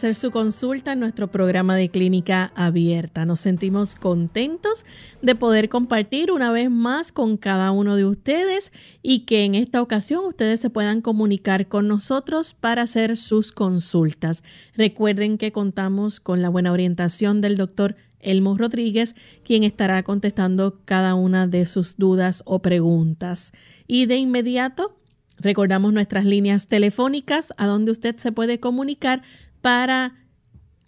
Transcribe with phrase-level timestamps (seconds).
[0.00, 3.26] Hacer su consulta en nuestro programa de clínica abierta.
[3.26, 4.86] Nos sentimos contentos
[5.20, 9.82] de poder compartir una vez más con cada uno de ustedes y que en esta
[9.82, 14.42] ocasión ustedes se puedan comunicar con nosotros para hacer sus consultas.
[14.74, 21.14] Recuerden que contamos con la buena orientación del doctor Elmo Rodríguez, quien estará contestando cada
[21.14, 23.52] una de sus dudas o preguntas.
[23.86, 24.96] Y de inmediato
[25.40, 29.22] Recordamos nuestras líneas telefónicas a donde usted se puede comunicar
[29.60, 30.16] para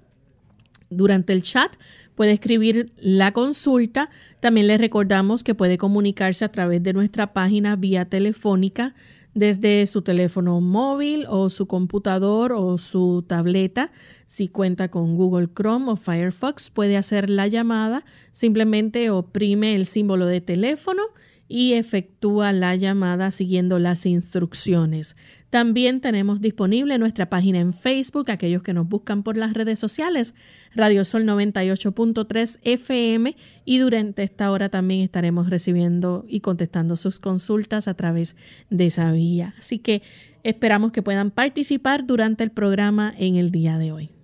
[0.89, 1.75] Durante el chat
[2.15, 4.09] puede escribir la consulta.
[4.39, 8.95] También le recordamos que puede comunicarse a través de nuestra página vía telefónica
[9.33, 13.91] desde su teléfono móvil o su computador o su tableta.
[14.25, 18.03] Si cuenta con Google Chrome o Firefox, puede hacer la llamada.
[18.31, 21.01] Simplemente oprime el símbolo de teléfono
[21.47, 25.15] y efectúa la llamada siguiendo las instrucciones.
[25.49, 30.35] También tenemos disponible nuestra página en Facebook, aquellos que nos buscan por las redes sociales,
[30.75, 37.87] Radio Sol 98.3 FM y durante esta hora también estaremos recibiendo y contestando sus consultas
[37.87, 38.35] a través
[38.69, 39.55] de esa vía.
[39.59, 40.03] Así que
[40.43, 44.18] esperamos que puedan participar durante el programa en el día de hoy.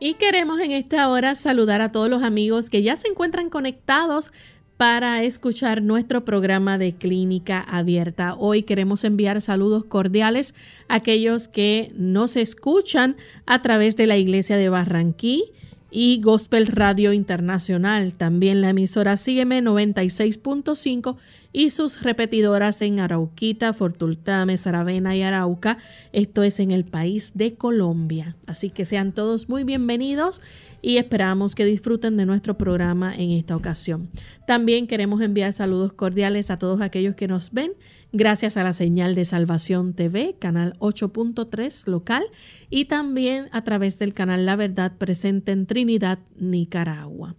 [0.00, 4.32] Y queremos en esta hora saludar a todos los amigos que ya se encuentran conectados
[4.76, 8.36] para escuchar nuestro programa de clínica abierta.
[8.36, 10.54] Hoy queremos enviar saludos cordiales
[10.86, 15.52] a aquellos que nos escuchan a través de la iglesia de Barranquí
[15.90, 18.12] y Gospel Radio Internacional.
[18.12, 21.16] También la emisora Sígueme 96.5
[21.52, 25.78] y sus repetidoras en Arauquita, Fortultame, Saravena y Arauca.
[26.12, 28.36] Esto es en el país de Colombia.
[28.46, 30.42] Así que sean todos muy bienvenidos
[30.82, 34.08] y esperamos que disfruten de nuestro programa en esta ocasión.
[34.46, 37.72] También queremos enviar saludos cordiales a todos aquellos que nos ven
[38.12, 42.24] gracias a la señal de Salvación TV, canal 8.3 local,
[42.70, 47.36] y también a través del canal La Verdad presente en Trinidad, Nicaragua.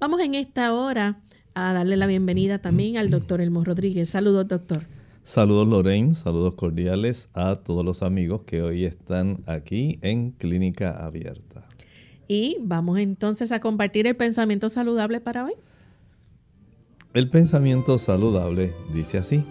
[0.00, 1.20] Vamos en esta hora
[1.54, 4.10] a darle la bienvenida también al doctor Elmo Rodríguez.
[4.10, 4.82] Saludos, doctor.
[5.24, 6.14] Saludos, Lorraine.
[6.14, 11.66] Saludos cordiales a todos los amigos que hoy están aquí en Clínica Abierta.
[12.28, 15.52] Y vamos entonces a compartir el pensamiento saludable para hoy.
[17.12, 19.44] El pensamiento saludable dice así.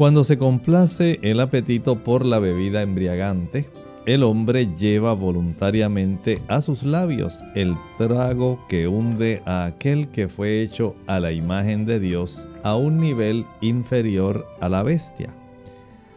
[0.00, 3.68] Cuando se complace el apetito por la bebida embriagante,
[4.06, 10.62] el hombre lleva voluntariamente a sus labios el trago que hunde a aquel que fue
[10.62, 15.34] hecho a la imagen de Dios a un nivel inferior a la bestia.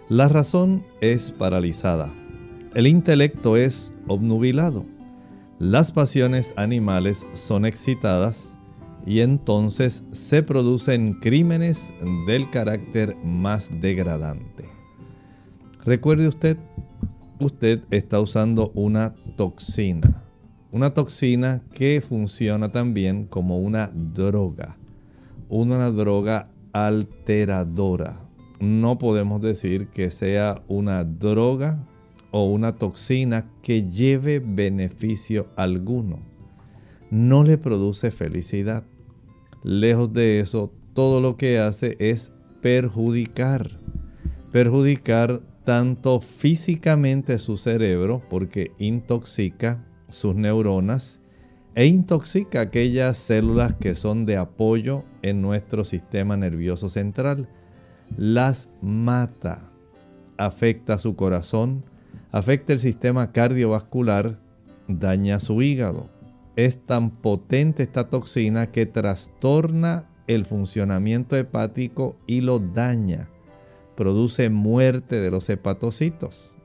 [0.07, 2.09] La razón es paralizada,
[2.75, 4.85] el intelecto es obnubilado,
[5.59, 8.52] las pasiones animales son excitadas
[9.05, 11.93] y entonces se producen crímenes
[12.27, 14.65] del carácter más degradante.
[15.83, 16.57] Recuerde usted,
[17.39, 20.23] usted está usando una toxina,
[20.71, 24.77] una toxina que funciona también como una droga,
[25.49, 28.19] una droga alteradora.
[28.59, 31.85] No podemos decir que sea una droga
[32.31, 36.19] o una toxina que lleve beneficio alguno.
[37.11, 38.85] No le produce felicidad.
[39.63, 42.31] Lejos de eso, todo lo que hace es
[42.61, 43.79] perjudicar.
[44.51, 51.21] Perjudicar tanto físicamente su cerebro, porque intoxica sus neuronas,
[51.75, 57.47] e intoxica aquellas células que son de apoyo en nuestro sistema nervioso central.
[58.17, 59.63] Las mata,
[60.37, 61.83] afecta su corazón,
[62.31, 64.39] afecta el sistema cardiovascular,
[64.87, 66.09] daña su hígado,
[66.55, 73.29] es tan potente esta toxina que trastorna el funcionamiento hepático y lo daña.
[73.95, 76.55] Produce muerte de los hepatocitos.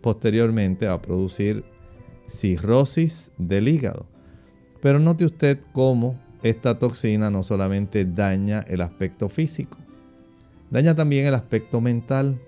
[0.00, 1.64] Posteriormente va a producir
[2.26, 4.06] cirrosis del hígado.
[4.80, 9.78] Pero note usted cómo esta toxina no solamente daña el aspecto físico,
[10.70, 12.40] daña también el aspecto mental.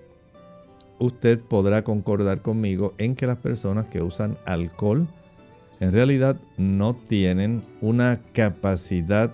[0.99, 5.07] Usted podrá concordar conmigo en que las personas que usan alcohol,
[5.79, 9.31] en realidad no tienen una capacidad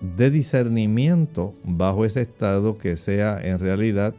[0.00, 4.14] de discernimiento bajo ese estado que sea en realidad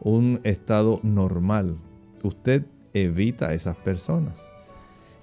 [0.00, 1.76] un estado normal.
[2.22, 4.40] Usted evita a esas personas.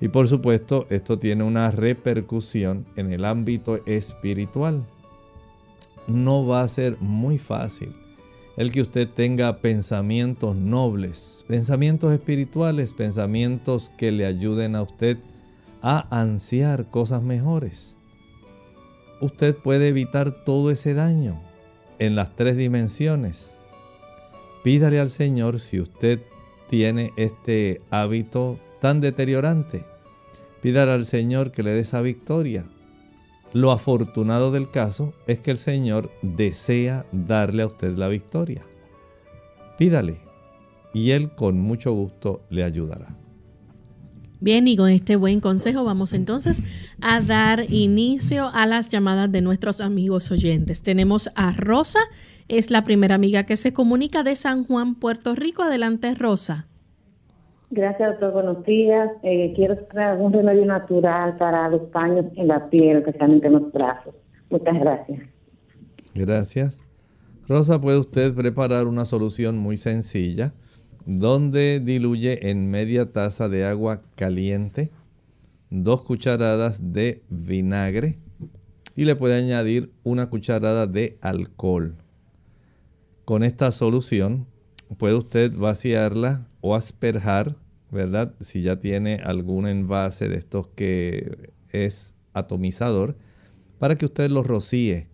[0.02, 4.84] Y por supuesto, esto tiene una repercusión en el ámbito espiritual.
[6.08, 7.96] No va a ser muy fácil
[8.58, 15.35] el que usted tenga pensamientos nobles, pensamientos espirituales, pensamientos que le ayuden a usted a
[15.86, 17.96] ansiar cosas mejores.
[19.22, 21.40] Usted puede evitar todo ese daño
[22.00, 23.60] en las tres dimensiones.
[24.64, 26.22] Pídale al Señor si usted
[26.70, 29.86] tiene este hábito tan deteriorante.
[30.62, 32.66] Pídale al Señor que le dé esa victoria.
[33.54, 38.64] Lo afortunado del caso es que el Señor desea darle a usted la victoria.
[39.78, 40.20] Pídale
[40.94, 43.25] y Él con mucho gusto le ayudará.
[44.46, 46.62] Bien, y con este buen consejo vamos entonces
[47.02, 50.84] a dar inicio a las llamadas de nuestros amigos oyentes.
[50.84, 51.98] Tenemos a Rosa,
[52.48, 55.64] es la primera amiga que se comunica de San Juan, Puerto Rico.
[55.64, 56.68] Adelante, Rosa.
[57.72, 58.34] Gracias, doctor.
[58.34, 59.10] Buenos días.
[59.24, 63.72] Eh, quiero traer un remedio natural para los paños en la piel, especialmente en los
[63.72, 64.14] brazos.
[64.52, 65.24] Muchas gracias.
[66.14, 66.80] Gracias.
[67.48, 70.54] Rosa, ¿puede usted preparar una solución muy sencilla?
[71.06, 74.92] Donde diluye en media taza de agua caliente
[75.70, 78.18] dos cucharadas de vinagre
[78.96, 81.96] y le puede añadir una cucharada de alcohol.
[83.26, 84.48] Con esta solución
[84.98, 87.56] puede usted vaciarla o asperjar,
[87.92, 88.34] ¿verdad?
[88.40, 93.16] Si ya tiene algún envase de estos que es atomizador,
[93.80, 95.08] para que usted lo rocíe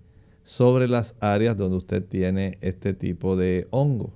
[0.44, 4.14] sobre las áreas donde usted tiene este tipo de hongo.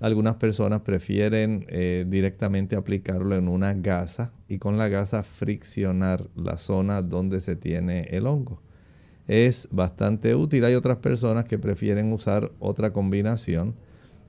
[0.00, 6.56] Algunas personas prefieren eh, directamente aplicarlo en una gasa y con la gasa friccionar la
[6.56, 8.62] zona donde se tiene el hongo.
[9.28, 10.64] Es bastante útil.
[10.64, 13.74] Hay otras personas que prefieren usar otra combinación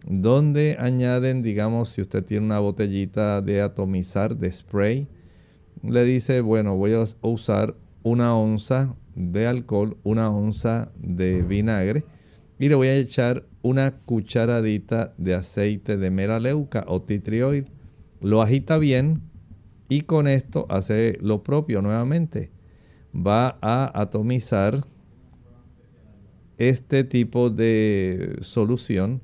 [0.06, 5.08] donde añaden, digamos, si usted tiene una botellita de atomizar, de spray,
[5.84, 12.04] le dice, bueno, voy a usar una onza de alcohol, una onza de vinagre
[12.62, 17.20] y le voy a echar una cucharadita de aceite de melaleuca o tea
[18.22, 19.24] Lo agita bien
[19.90, 22.52] y con esto hace lo propio nuevamente.
[23.16, 24.86] Va a atomizar
[26.60, 29.24] este tipo de solución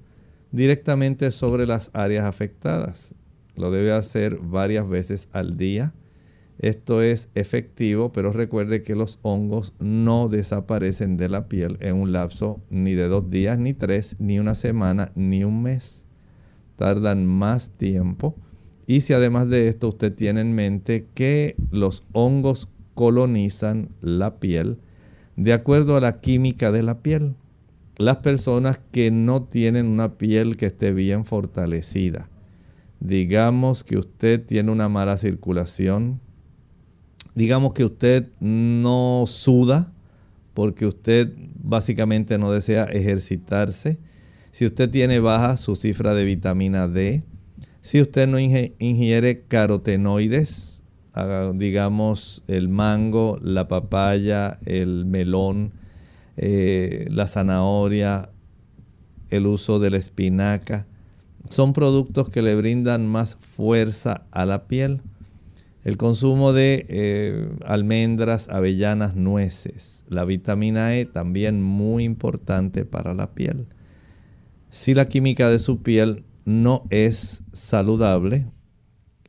[0.51, 3.13] directamente sobre las áreas afectadas.
[3.55, 5.93] Lo debe hacer varias veces al día
[6.59, 12.11] esto es efectivo, pero recuerde que los hongos no desaparecen de la piel en un
[12.11, 16.07] lapso ni de dos días, ni tres, ni una semana, ni un mes.
[16.75, 18.35] Tardan más tiempo.
[18.87, 24.79] Y si además de esto usted tiene en mente que los hongos colonizan la piel
[25.35, 27.35] de acuerdo a la química de la piel.
[27.97, 32.29] Las personas que no tienen una piel que esté bien fortalecida,
[32.99, 36.19] digamos que usted tiene una mala circulación,
[37.37, 39.93] digamos que usted no suda
[40.55, 43.99] porque usted básicamente no desea ejercitarse,
[44.49, 47.21] si usted tiene baja su cifra de vitamina D,
[47.81, 50.83] si usted no ingiere carotenoides,
[51.53, 55.73] digamos, el mango, la papaya, el melón,
[56.37, 58.31] eh, la zanahoria,
[59.29, 60.87] el uso de la espinaca.
[61.49, 65.01] Son productos que le brindan más fuerza a la piel.
[65.87, 70.03] El consumo de eh, almendras, avellanas, nueces.
[70.09, 73.67] La vitamina E también muy importante para la piel.
[74.69, 78.47] Si la química de su piel no es saludable,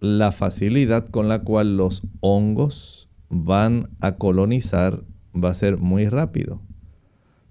[0.00, 6.60] la facilidad con la cual los hongos van a colonizar va a ser muy rápido.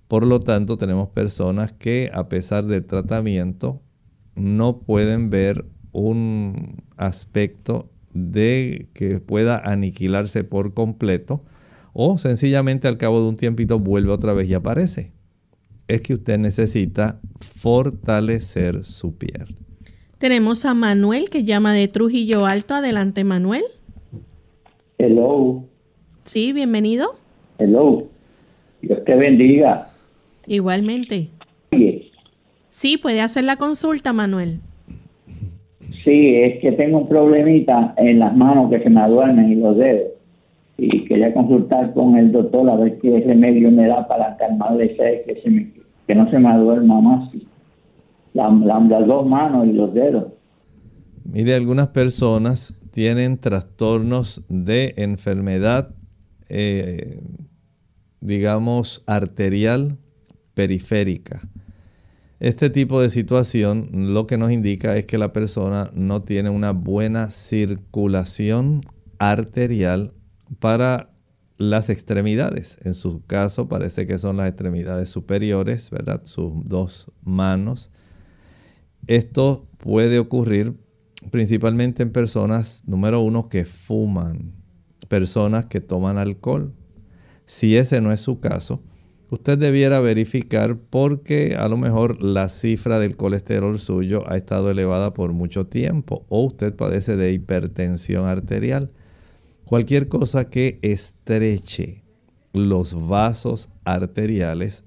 [0.10, 3.82] Por lo tanto, tenemos personas que a pesar del tratamiento
[4.36, 11.44] no pueden ver un aspecto de que pueda aniquilarse por completo
[11.94, 15.12] o sencillamente al cabo de un tiempito vuelve otra vez y aparece.
[15.88, 19.56] Es que usted necesita fortalecer su piel.
[20.18, 22.76] Tenemos a Manuel que llama de Trujillo Alto.
[22.76, 23.64] Adelante, Manuel.
[24.98, 25.64] Hello.
[26.26, 27.16] Sí, bienvenido.
[27.60, 28.08] Hello.
[28.82, 29.92] Dios te bendiga.
[30.46, 31.30] Igualmente.
[32.70, 34.60] Sí, puede hacer la consulta, Manuel.
[36.08, 39.76] Sí, es que tengo un problemita en las manos que se me duermen y los
[39.76, 40.14] dedos.
[40.78, 45.24] Y quería consultar con el doctor a ver qué remedio me da para calmar ese
[45.26, 45.68] que, se
[46.08, 47.30] que no se me duerma más.
[48.34, 50.28] las dos manos y los dedos.
[51.26, 55.94] Mire, algunas personas tienen trastornos de enfermedad,
[56.48, 57.20] eh,
[58.22, 59.98] digamos, arterial
[60.54, 61.42] periférica.
[62.40, 66.72] Este tipo de situación lo que nos indica es que la persona no tiene una
[66.72, 68.82] buena circulación
[69.18, 70.14] arterial
[70.60, 71.10] para
[71.58, 72.78] las extremidades.
[72.84, 76.22] En su caso parece que son las extremidades superiores, ¿verdad?
[76.26, 77.90] Sus dos manos.
[79.08, 80.76] Esto puede ocurrir
[81.32, 84.54] principalmente en personas, número uno, que fuman,
[85.08, 86.72] personas que toman alcohol.
[87.48, 88.84] Si ese no es su caso,
[89.30, 95.14] usted debiera verificar porque a lo mejor la cifra del colesterol suyo ha estado elevada
[95.14, 98.92] por mucho tiempo o usted padece de hipertensión arterial.
[99.66, 102.04] Cualquier cosa que estreche
[102.54, 104.84] los vasos arteriales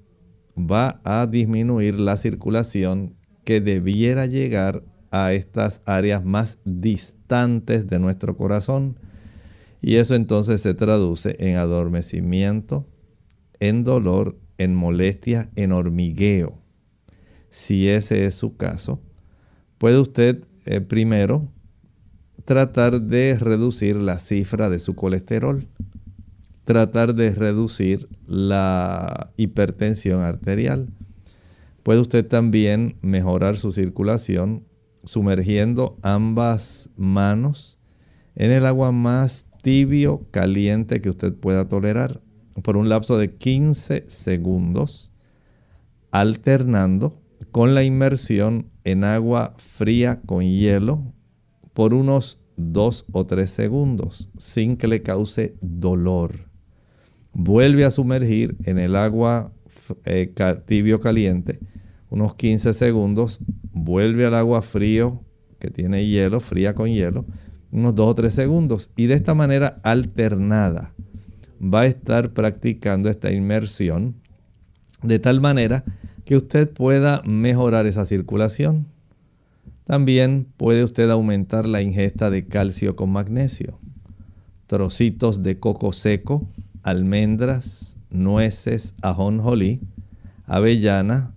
[0.57, 8.35] va a disminuir la circulación que debiera llegar a estas áreas más distantes de nuestro
[8.37, 8.97] corazón.
[9.81, 12.85] Y eso entonces se traduce en adormecimiento,
[13.61, 16.59] en dolor, en molestia, en hormigueo.
[17.49, 19.01] Si ese es su caso,
[19.77, 21.47] puede usted eh, primero
[22.43, 25.67] tratar de reducir la cifra de su colesterol,
[26.65, 30.89] tratar de reducir la hipertensión arterial.
[31.83, 34.65] Puede usted también mejorar su circulación
[35.03, 37.79] sumergiendo ambas manos
[38.35, 42.21] en el agua más tibio, caliente que usted pueda tolerar
[42.63, 45.11] por un lapso de 15 segundos,
[46.11, 51.13] alternando con la inmersión en agua fría con hielo
[51.73, 56.49] por unos 2 o 3 segundos sin que le cause dolor.
[57.33, 59.53] Vuelve a sumergir en el agua
[60.05, 60.33] eh,
[60.65, 61.59] tibio caliente
[62.09, 63.39] unos 15 segundos,
[63.71, 65.23] vuelve al agua frío
[65.59, 67.25] que tiene hielo, fría con hielo,
[67.71, 70.93] unos 2 o 3 segundos y de esta manera alternada
[71.61, 74.15] va a estar practicando esta inmersión
[75.03, 75.83] de tal manera
[76.25, 78.87] que usted pueda mejorar esa circulación.
[79.83, 83.77] También puede usted aumentar la ingesta de calcio con magnesio.
[84.67, 86.47] Trocitos de coco seco,
[86.83, 89.81] almendras, nueces, ajonjolí,
[90.45, 91.33] avellana,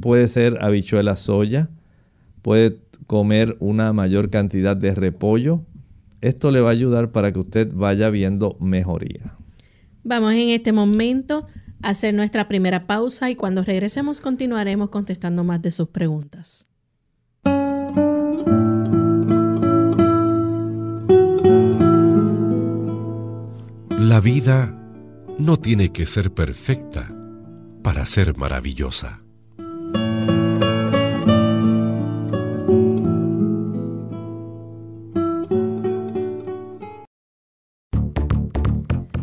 [0.00, 1.68] puede ser habichuela soya,
[2.42, 5.62] puede comer una mayor cantidad de repollo,
[6.24, 9.36] esto le va a ayudar para que usted vaya viendo mejoría.
[10.02, 11.46] Vamos en este momento
[11.82, 16.68] a hacer nuestra primera pausa y cuando regresemos continuaremos contestando más de sus preguntas.
[23.98, 24.78] La vida
[25.38, 27.14] no tiene que ser perfecta
[27.82, 29.23] para ser maravillosa.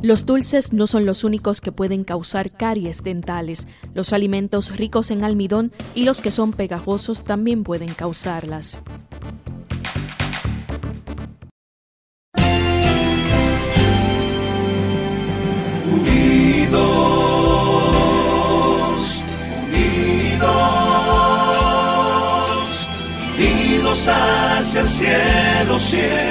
[0.03, 3.67] Los dulces no son los únicos que pueden causar caries dentales.
[3.93, 8.79] Los alimentos ricos en almidón y los que son pegajosos también pueden causarlas.
[16.71, 16.81] Unidos,
[19.67, 20.47] unidos,
[23.37, 26.30] unidos hacia el cielo, siempre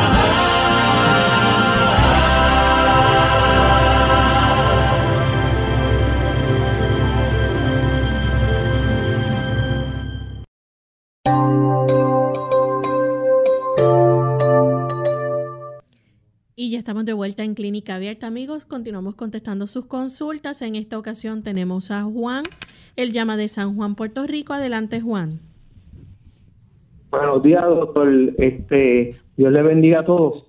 [16.91, 18.65] Estamos de vuelta en Clínica Abierta, amigos.
[18.65, 20.61] Continuamos contestando sus consultas.
[20.61, 22.43] En esta ocasión tenemos a Juan.
[22.97, 24.51] Él llama de San Juan, Puerto Rico.
[24.51, 25.39] Adelante, Juan.
[27.09, 28.09] Buenos días, doctor.
[28.37, 30.43] Este, Dios le bendiga a todos.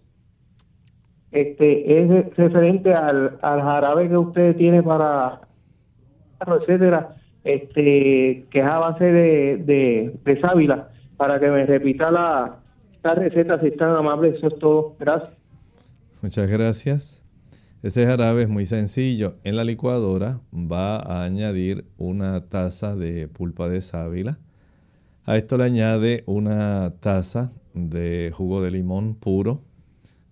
[1.31, 5.43] Este es referente al, al jarabe que usted tiene para
[6.45, 12.57] etcétera, este, que es a base de, de, sábila, para que me repita la,
[13.05, 14.39] la receta si están amables.
[14.39, 14.97] Eso es todo.
[14.99, 15.42] Gracias.
[16.23, 17.21] Muchas gracias.
[17.83, 19.39] Ese jarabe es muy sencillo.
[19.43, 24.39] En la licuadora va a añadir una taza de pulpa de sábila.
[25.25, 29.65] A esto le añade una taza de jugo de limón puro.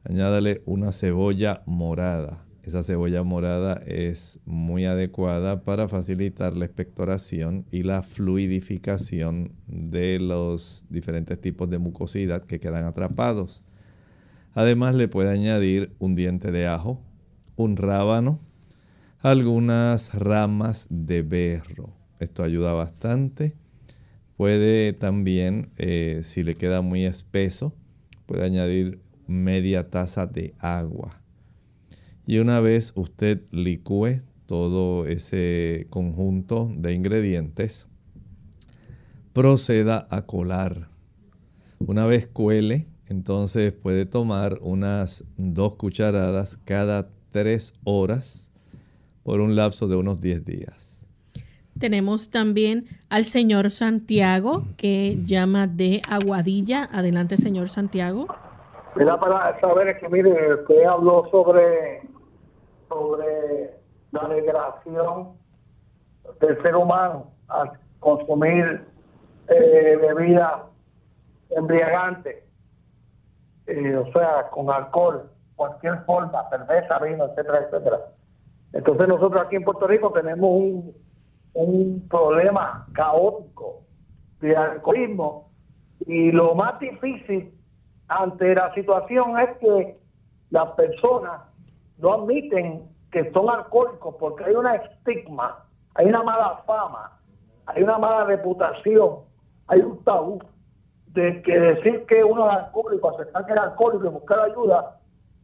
[0.04, 2.44] Añádale una cebolla morada.
[2.62, 10.87] Esa cebolla morada es muy adecuada para facilitar la expectoración y la fluidificación de los
[10.88, 13.64] diferentes tipos de mucosidad que quedan atrapados.
[14.54, 17.00] Además le puede añadir un diente de ajo,
[17.57, 18.40] un rábano,
[19.21, 21.90] algunas ramas de berro.
[22.19, 23.54] Esto ayuda bastante.
[24.37, 27.75] Puede también, eh, si le queda muy espeso,
[28.26, 31.21] puede añadir media taza de agua.
[32.26, 37.86] Y una vez usted licúe todo ese conjunto de ingredientes,
[39.32, 40.89] proceda a colar.
[41.78, 48.52] Una vez cuele, entonces puede tomar unas dos cucharadas cada tres horas
[49.25, 51.02] por un lapso de unos 10 días.
[51.78, 56.84] Tenemos también al señor Santiago que llama de Aguadilla.
[56.92, 58.26] Adelante, señor Santiago.
[58.96, 62.02] Mira, para saber que, mire, usted habló sobre,
[62.88, 63.70] sobre
[64.12, 65.30] la degradación
[66.40, 68.84] del ser humano al consumir
[69.49, 70.66] eh, bebida
[71.50, 72.50] embriagante
[73.71, 78.00] eh, o sea, con alcohol, cualquier forma, cerveza, vino, etcétera, etcétera.
[78.73, 80.95] Entonces nosotros aquí en Puerto Rico tenemos un,
[81.54, 83.83] un problema caótico
[84.41, 85.50] de alcoholismo
[86.06, 87.52] y lo más difícil
[88.09, 89.99] ante la situación es que
[90.50, 91.43] las personas
[91.99, 97.19] no admiten que son alcohólicos porque hay una estigma, hay una mala fama,
[97.67, 99.21] hay una mala reputación,
[99.67, 100.41] hay un tabú
[101.12, 105.00] de que decir que uno es alcohólico, aceptar que es alcohólico y buscar ayuda,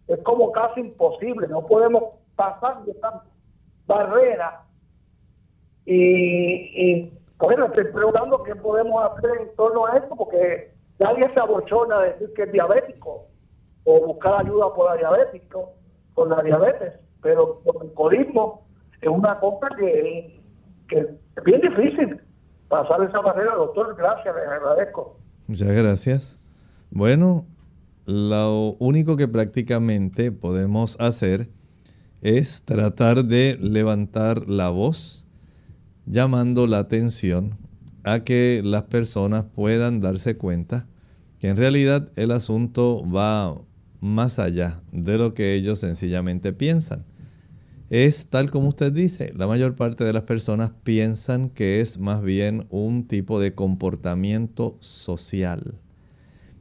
[0.07, 1.48] es como casi imposible.
[1.48, 2.05] No podemos
[2.37, 3.22] pasar de esta
[3.87, 4.62] barrera.
[5.85, 11.40] Y, y bueno, estoy preguntando qué podemos hacer en torno a esto, porque nadie se
[11.40, 13.26] abochona de decir que es diabético
[13.85, 15.72] o buscar ayuda por la diabético,
[16.14, 18.66] por la diabetes, pero por el alcoholismo
[19.00, 20.40] es una cosa que,
[20.88, 22.20] que es bien difícil
[22.68, 23.94] pasar esa barrera, doctor.
[23.96, 25.16] Gracias, le agradezco.
[25.47, 26.37] Muchas gracias.
[26.91, 27.47] Bueno,
[28.05, 31.49] lo único que prácticamente podemos hacer
[32.21, 35.25] es tratar de levantar la voz
[36.07, 37.57] llamando la atención
[38.03, 40.87] a que las personas puedan darse cuenta
[41.39, 43.61] que en realidad el asunto va
[44.01, 47.05] más allá de lo que ellos sencillamente piensan.
[47.88, 52.20] Es tal como usted dice, la mayor parte de las personas piensan que es más
[52.20, 55.79] bien un tipo de comportamiento social.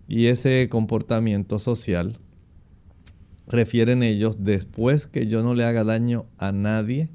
[0.08, 2.20] Y ese comportamiento social
[3.48, 7.10] refieren ellos después que yo no le haga daño a nadie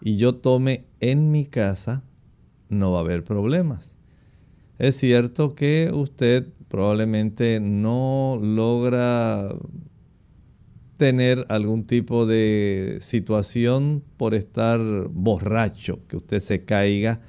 [0.00, 2.04] y yo tome en mi casa,
[2.70, 3.96] no va a haber problemas.
[4.78, 9.54] Es cierto que usted probablemente no logra
[10.96, 14.80] tener algún tipo de situación por estar
[15.10, 17.20] borracho, que usted se caiga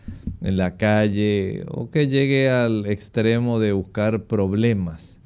[0.42, 5.22] en la calle o que llegue al extremo de buscar problemas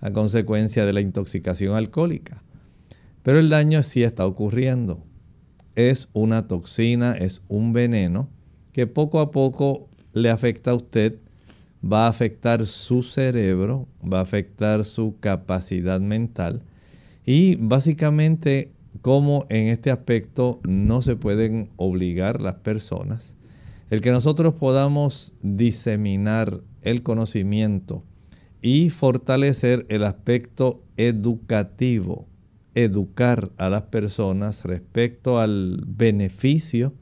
[0.00, 2.42] a consecuencia de la intoxicación alcohólica.
[3.22, 5.02] Pero el daño sí está ocurriendo.
[5.74, 8.28] Es una toxina, es un veneno
[8.72, 11.18] que poco a poco le afecta a usted,
[11.82, 16.62] va a afectar su cerebro, va a afectar su capacidad mental
[17.26, 23.36] y básicamente cómo en este aspecto no se pueden obligar las personas.
[23.90, 28.04] El que nosotros podamos diseminar el conocimiento
[28.62, 32.26] y fortalecer el aspecto educativo,
[32.74, 36.94] educar a las personas respecto al beneficio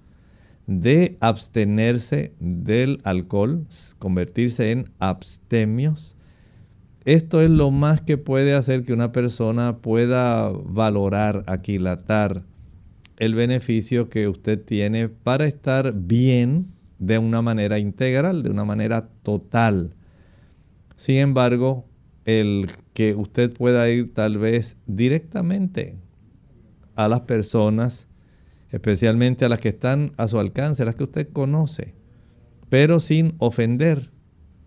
[0.67, 3.67] de abstenerse del alcohol,
[3.99, 6.17] convertirse en abstemios.
[7.05, 12.43] Esto es lo más que puede hacer que una persona pueda valorar, aquilatar
[13.19, 16.67] el beneficio que usted tiene para estar bien
[16.99, 19.91] de una manera integral, de una manera total.
[20.97, 21.85] Sin embargo,
[22.25, 25.97] el que usted pueda ir tal vez directamente
[26.97, 28.09] a las personas
[28.75, 31.95] especialmente a las que están a su alcance, a las que usted conoce,
[32.69, 34.11] pero sin ofender.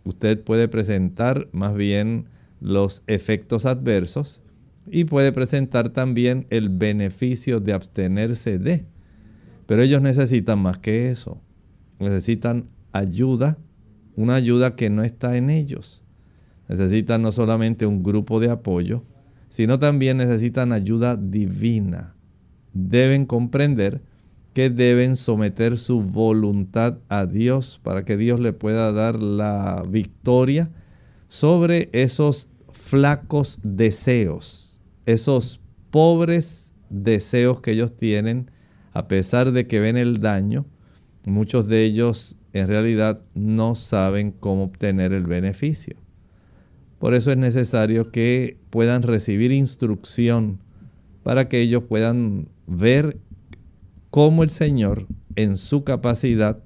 [0.08, 2.30] Usted puede presentar más bien
[2.62, 4.42] los efectos adversos
[4.90, 8.86] y puede presentar también el beneficio de abstenerse de.
[9.66, 11.42] Pero ellos necesitan más que eso.
[12.00, 13.58] Necesitan ayuda,
[14.16, 16.06] una ayuda que no está en ellos.
[16.70, 19.04] Necesitan no solamente un grupo de apoyo,
[19.50, 22.16] sino también necesitan ayuda divina
[22.78, 24.02] deben comprender
[24.58, 30.72] que deben someter su voluntad a Dios para que Dios le pueda dar la victoria
[31.28, 38.50] sobre esos flacos deseos, esos pobres deseos que ellos tienen,
[38.94, 40.66] a pesar de que ven el daño,
[41.28, 45.98] muchos de ellos en realidad no saben cómo obtener el beneficio.
[46.98, 50.58] Por eso es necesario que puedan recibir instrucción
[51.22, 53.20] para que ellos puedan ver
[54.18, 56.58] cómo el Señor en su capacidad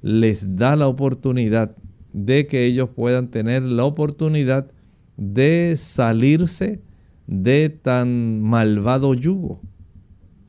[0.00, 1.76] les da la oportunidad
[2.14, 4.70] de que ellos puedan tener la oportunidad
[5.18, 6.80] de salirse
[7.26, 9.60] de tan malvado yugo.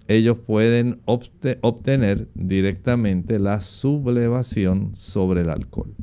[0.08, 5.93] Ellos pueden obtener directamente la sublevación sobre el alcohol.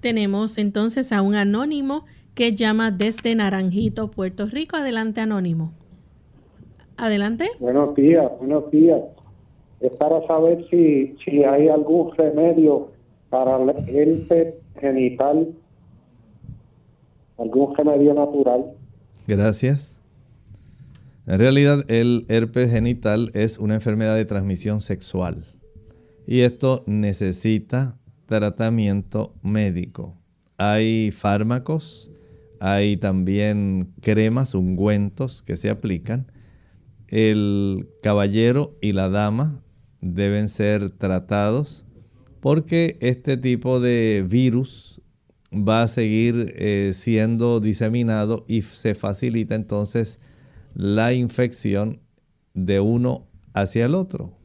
[0.00, 2.04] Tenemos entonces a un anónimo
[2.34, 4.76] que llama desde Naranjito, Puerto Rico.
[4.76, 5.72] Adelante, anónimo.
[6.98, 7.48] Adelante.
[7.58, 9.00] Buenos días, buenos días.
[9.82, 12.92] Es para saber si, si hay algún remedio
[13.30, 15.48] para el herpes genital,
[17.36, 18.74] algún remedio natural.
[19.26, 20.00] Gracias.
[21.26, 25.44] En realidad el herpes genital es una enfermedad de transmisión sexual
[26.26, 30.14] y esto necesita tratamiento médico.
[30.58, 32.12] Hay fármacos,
[32.60, 36.26] hay también cremas, ungüentos que se aplican
[37.08, 39.60] el caballero y la dama
[40.02, 41.86] deben ser tratados
[42.40, 45.00] porque este tipo de virus
[45.52, 50.20] va a seguir eh, siendo diseminado y se facilita entonces
[50.74, 52.00] la infección
[52.52, 54.36] de uno hacia el otro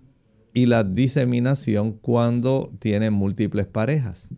[0.53, 4.29] y la diseminación cuando tiene múltiples parejas.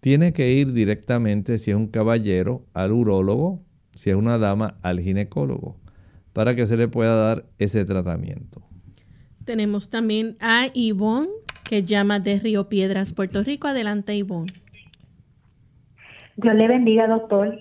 [0.00, 3.62] Tiene que ir directamente, si es un caballero, al urólogo,
[3.94, 5.80] si es una dama, al ginecólogo
[6.32, 8.62] para que se le pueda dar ese tratamiento.
[9.50, 11.26] Tenemos también a Ivonne,
[11.68, 13.66] que llama de Río Piedras, Puerto Rico.
[13.66, 14.52] Adelante, Ivonne.
[16.36, 17.58] Dios le bendiga, doctor.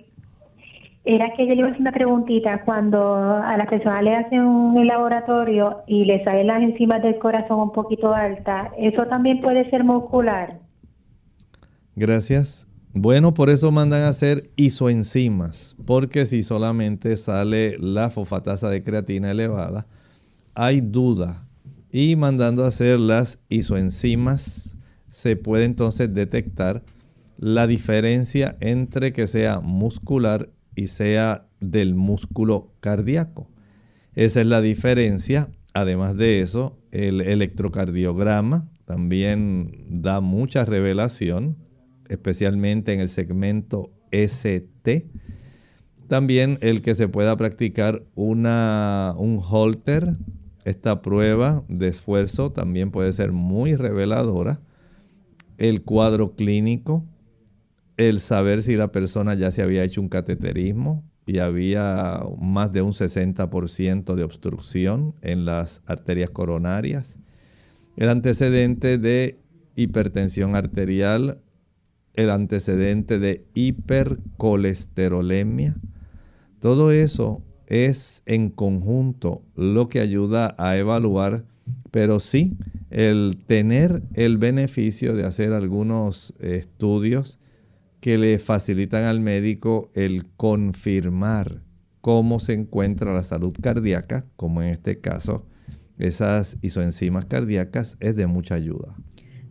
[1.04, 2.62] Era que yo le iba a hacer una preguntita.
[2.64, 7.60] Cuando a la persona le hacen un laboratorio y le salen las enzimas del corazón
[7.60, 10.60] un poquito altas, ¿eso también puede ser muscular?
[11.96, 12.68] Gracias.
[12.94, 19.32] Bueno, por eso mandan a hacer isoenzimas, porque si solamente sale la fosfatasa de creatina
[19.32, 19.88] elevada,
[20.54, 21.49] hay duda.
[21.92, 24.78] Y mandando a hacer las isoenzimas,
[25.10, 26.84] se puede entonces detectar
[27.38, 33.50] la diferencia entre que sea muscular y sea del músculo cardíaco.
[34.14, 35.50] Esa es la diferencia.
[35.74, 41.58] Además de eso, el electrocardiograma también da mucha revelación
[42.10, 45.08] especialmente en el segmento ST.
[46.08, 50.18] También el que se pueda practicar una, un holter.
[50.70, 54.60] Esta prueba de esfuerzo también puede ser muy reveladora.
[55.58, 57.04] El cuadro clínico,
[57.98, 62.84] el saber si la persona ya se había hecho un cateterismo y había más de
[62.84, 67.18] un 60% de obstrucción en las arterias coronarias.
[67.98, 69.40] El antecedente de
[69.76, 71.42] hipertensión arterial
[72.14, 75.78] el antecedente de hipercolesterolemia.
[76.60, 81.46] Todo eso es en conjunto lo que ayuda a evaluar,
[81.92, 82.58] pero sí
[82.90, 87.40] el tener el beneficio de hacer algunos estudios
[88.02, 91.62] que le facilitan al médico el confirmar
[92.02, 95.46] cómo se encuentra la salud cardíaca, como en este caso
[95.98, 98.96] esas isoenzimas cardíacas, es de mucha ayuda.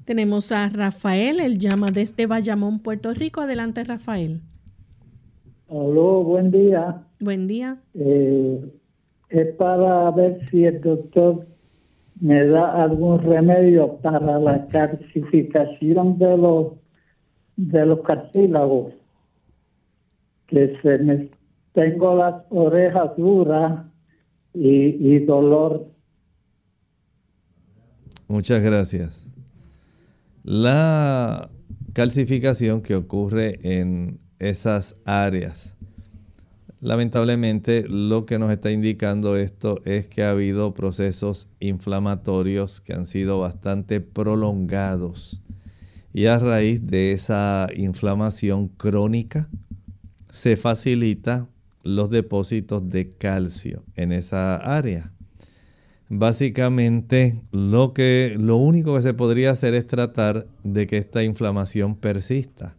[0.06, 3.42] Tenemos a Rafael, él llama desde Bayamón, Puerto Rico.
[3.42, 4.40] Adelante, Rafael.
[5.70, 7.02] Hola, buen día.
[7.20, 7.76] Buen día.
[7.92, 8.58] Eh,
[9.28, 11.44] es para ver si el doctor
[12.22, 16.72] me da algún remedio para la calcificación de los
[17.56, 18.94] de los cartílagos
[20.46, 21.28] que se me
[21.74, 23.84] tengo las orejas duras
[24.54, 25.86] y, y dolor
[28.28, 29.26] muchas gracias
[30.44, 31.50] la
[31.92, 35.74] calcificación que ocurre en esas áreas.
[36.80, 43.06] Lamentablemente lo que nos está indicando esto es que ha habido procesos inflamatorios que han
[43.06, 45.42] sido bastante prolongados.
[46.14, 49.48] Y a raíz de esa inflamación crónica
[50.32, 51.48] se facilita
[51.82, 55.12] los depósitos de calcio en esa área.
[56.08, 61.96] Básicamente lo que lo único que se podría hacer es tratar de que esta inflamación
[61.96, 62.77] persista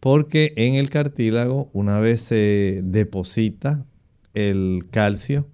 [0.00, 3.86] porque en el cartílago, una vez se deposita
[4.34, 5.48] el calcio,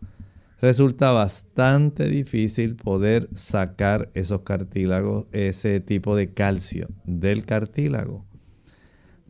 [0.61, 8.25] resulta bastante difícil poder sacar esos cartílagos, ese tipo de calcio del cartílago.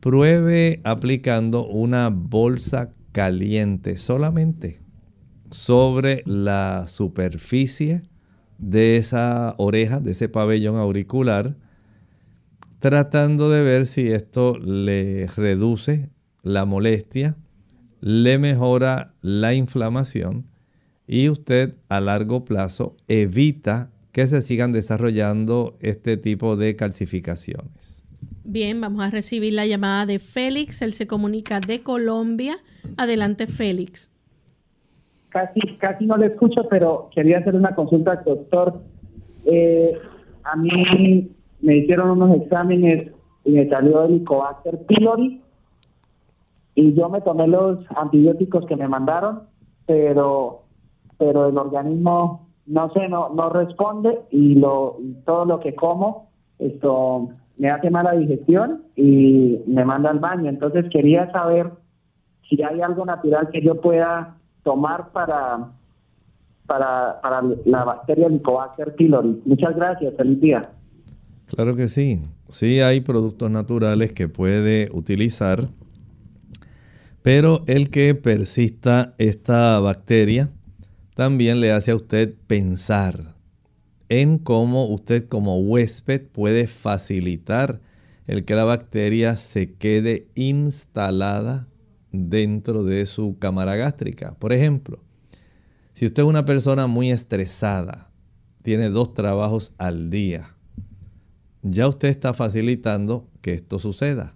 [0.01, 4.81] Pruebe aplicando una bolsa caliente solamente
[5.51, 8.03] sobre la superficie
[8.59, 11.57] de esa oreja, de ese pabellón auricular,
[12.83, 16.11] tratando de ver si esto le reduce
[16.43, 17.37] la molestia,
[18.01, 20.47] le mejora la inflamación
[21.07, 28.03] y usted a largo plazo evita que se sigan desarrollando este tipo de calcificaciones.
[28.43, 30.83] Bien, vamos a recibir la llamada de Félix.
[30.83, 32.57] Él se comunica de Colombia.
[32.97, 34.11] Adelante, Félix.
[35.29, 38.83] Casi, casi no le escucho, pero quería hacer una consulta al doctor.
[39.47, 39.93] Eh,
[40.43, 41.31] a mí
[41.63, 43.13] me hicieron unos exámenes
[43.45, 45.41] y me salió el Helicobacter pylori
[46.75, 49.43] y yo me tomé los antibióticos que me mandaron,
[49.87, 50.63] pero
[51.19, 57.29] pero el organismo no sé, no no responde y lo todo lo que como esto
[57.59, 60.49] me hace mala digestión y me manda al baño.
[60.49, 61.71] Entonces quería saber
[62.49, 65.71] si hay algo natural que yo pueda tomar para
[66.67, 69.43] para, para la bacteria Helicobacter pylori.
[69.45, 70.63] Muchas gracias, feliz día.
[71.55, 72.23] Claro que sí.
[72.49, 75.69] Sí hay productos naturales que puede utilizar,
[77.21, 80.51] pero el que persista esta bacteria
[81.15, 83.35] también le hace a usted pensar
[84.09, 87.81] en cómo usted como huésped puede facilitar
[88.27, 91.69] el que la bacteria se quede instalada
[92.13, 94.35] dentro de su cámara gástrica.
[94.39, 95.01] Por ejemplo,
[95.93, 98.11] si usted es una persona muy estresada,
[98.63, 100.57] tiene dos trabajos al día,
[101.63, 104.35] ya usted está facilitando que esto suceda.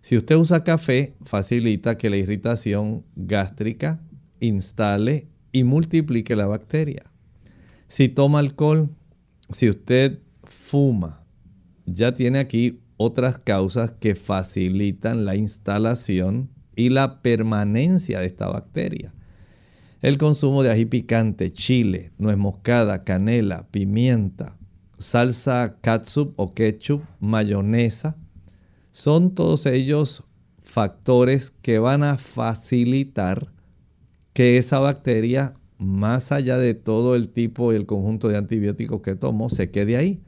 [0.00, 4.00] Si usted usa café, facilita que la irritación gástrica
[4.40, 7.04] instale y multiplique la bacteria.
[7.88, 8.90] Si toma alcohol,
[9.50, 11.24] si usted fuma,
[11.86, 19.14] ya tiene aquí otras causas que facilitan la instalación y la permanencia de esta bacteria.
[20.02, 24.58] El consumo de ají picante, chile, nuez moscada, canela, pimienta,
[25.04, 28.16] salsa catsup o ketchup, mayonesa,
[28.90, 30.24] son todos ellos
[30.62, 33.52] factores que van a facilitar
[34.32, 39.14] que esa bacteria, más allá de todo el tipo y el conjunto de antibióticos que
[39.14, 40.22] tomo, se quede ahí.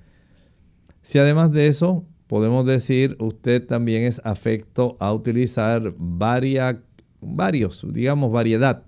[1.00, 8.84] Si además de eso, podemos decir, usted también es afecto a utilizar varios, digamos, variedad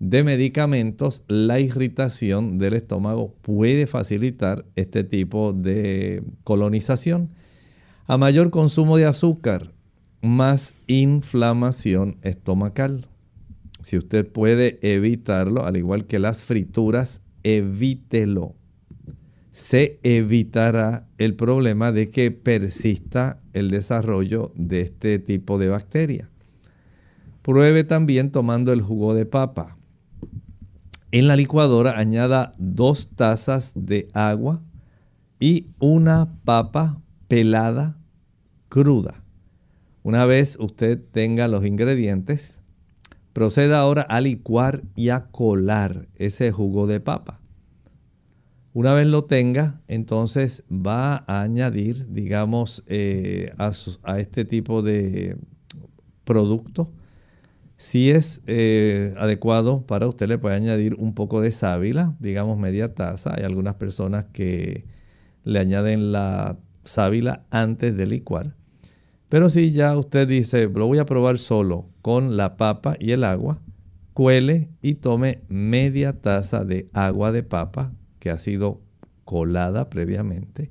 [0.00, 7.28] de medicamentos, la irritación del estómago puede facilitar este tipo de colonización.
[8.06, 9.72] A mayor consumo de azúcar,
[10.22, 13.06] más inflamación estomacal.
[13.82, 18.54] Si usted puede evitarlo, al igual que las frituras, evítelo.
[19.52, 26.30] Se evitará el problema de que persista el desarrollo de este tipo de bacteria.
[27.42, 29.76] Pruebe también tomando el jugo de papa.
[31.12, 34.62] En la licuadora añada dos tazas de agua
[35.40, 37.98] y una papa pelada
[38.68, 39.24] cruda.
[40.04, 42.62] Una vez usted tenga los ingredientes,
[43.32, 47.40] proceda ahora a licuar y a colar ese jugo de papa.
[48.72, 53.72] Una vez lo tenga, entonces va a añadir, digamos, eh, a,
[54.04, 55.36] a este tipo de
[56.22, 56.92] producto
[57.80, 62.94] Si es eh, adecuado para usted, le puede añadir un poco de sábila, digamos media
[62.94, 63.34] taza.
[63.34, 64.84] Hay algunas personas que
[65.44, 68.54] le añaden la sábila antes de licuar.
[69.30, 73.24] Pero si ya usted dice, lo voy a probar solo con la papa y el
[73.24, 73.62] agua,
[74.12, 78.82] cuele y tome media taza de agua de papa que ha sido
[79.24, 80.70] colada previamente,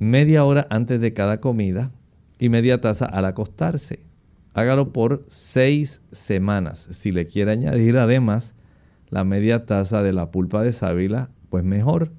[0.00, 1.92] media hora antes de cada comida
[2.40, 4.09] y media taza al acostarse
[4.54, 6.78] hágalo por seis semanas.
[6.78, 8.54] Si le quiere añadir además
[9.08, 12.12] la media taza de la pulpa de sábila, pues mejor.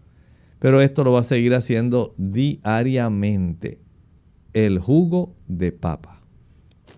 [0.59, 3.79] Pero esto lo va a seguir haciendo diariamente.
[4.53, 6.21] El jugo de papa.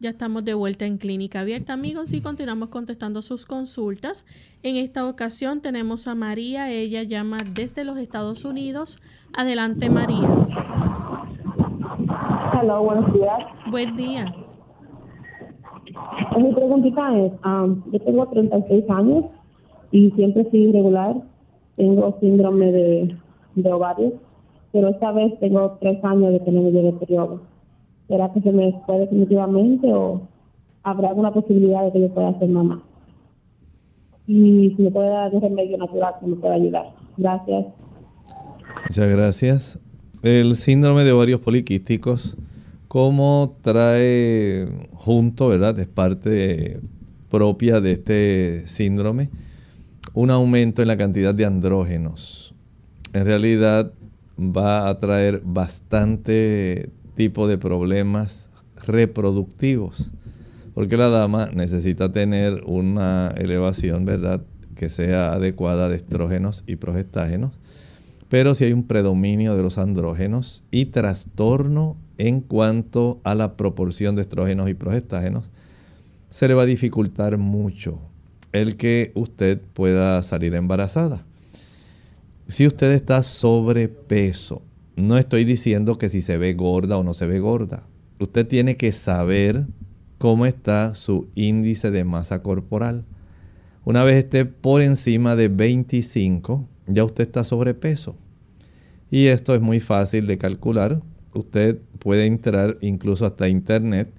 [0.00, 4.24] Ya estamos de vuelta en Clínica Abierta, amigos, y continuamos contestando sus consultas.
[4.62, 9.00] En esta ocasión tenemos a María, ella llama desde los Estados Unidos.
[9.36, 10.28] Adelante, María.
[12.62, 13.38] Hola, buenos días.
[13.72, 14.32] Buen día.
[16.36, 19.24] Mi preguntita es, um, yo tengo 36 años
[19.90, 21.16] y siempre soy irregular.
[21.74, 23.16] Tengo síndrome de,
[23.56, 24.12] de ovarios,
[24.70, 27.57] pero esta vez tengo tres años de que no me llegue periodo
[28.08, 30.22] ¿Será que se me fue definitivamente o
[30.82, 32.82] habrá alguna posibilidad de que yo pueda ser mamá?
[34.26, 36.94] Y si me puede dar un remedio natural que me pueda ayudar.
[37.16, 37.66] Gracias.
[38.88, 39.80] Muchas gracias.
[40.22, 42.36] El síndrome de ovarios poliquísticos,
[42.88, 45.78] ¿cómo trae junto, verdad?
[45.78, 46.80] Es parte
[47.30, 49.28] propia de este síndrome,
[50.14, 52.54] un aumento en la cantidad de andrógenos.
[53.12, 53.92] En realidad
[54.38, 58.48] va a traer bastante tipo de problemas
[58.86, 60.12] reproductivos.
[60.72, 64.42] Porque la dama necesita tener una elevación, ¿verdad?,
[64.76, 67.58] que sea adecuada de estrógenos y progestágenos.
[68.28, 74.14] Pero si hay un predominio de los andrógenos y trastorno en cuanto a la proporción
[74.14, 75.50] de estrógenos y progestágenos,
[76.30, 77.98] se le va a dificultar mucho
[78.52, 81.26] el que usted pueda salir embarazada.
[82.46, 84.62] Si usted está sobrepeso,
[84.98, 87.84] no estoy diciendo que si se ve gorda o no se ve gorda.
[88.18, 89.66] Usted tiene que saber
[90.18, 93.04] cómo está su índice de masa corporal.
[93.84, 98.16] Una vez esté por encima de 25, ya usted está sobrepeso.
[99.08, 101.00] Y esto es muy fácil de calcular.
[101.32, 104.12] Usted puede entrar incluso hasta internet.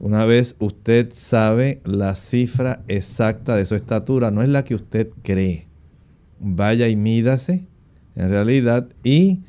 [0.00, 5.10] Una vez usted sabe la cifra exacta de su estatura, no es la que usted
[5.22, 5.68] cree.
[6.40, 7.66] Vaya y mídase
[8.16, 9.42] en realidad y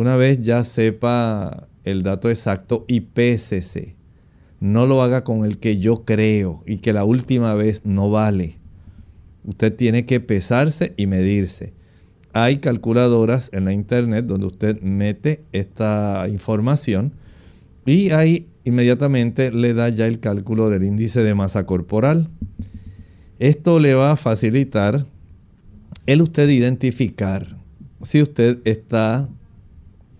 [0.00, 3.96] una vez ya sepa el dato exacto y pésese.
[4.58, 8.56] No lo haga con el que yo creo y que la última vez no vale.
[9.44, 11.74] Usted tiene que pesarse y medirse.
[12.32, 17.12] Hay calculadoras en la internet donde usted mete esta información
[17.84, 22.30] y ahí inmediatamente le da ya el cálculo del índice de masa corporal.
[23.38, 25.04] Esto le va a facilitar
[26.06, 27.58] el usted identificar
[28.02, 29.28] si usted está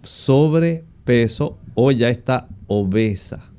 [0.03, 3.51] sobrepeso o ya está obesa.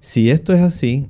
[0.00, 1.08] Si esto es así,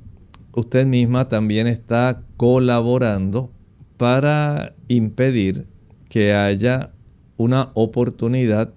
[0.53, 3.51] usted misma también está colaborando
[3.97, 5.67] para impedir
[6.09, 6.91] que haya
[7.37, 8.73] una oportunidad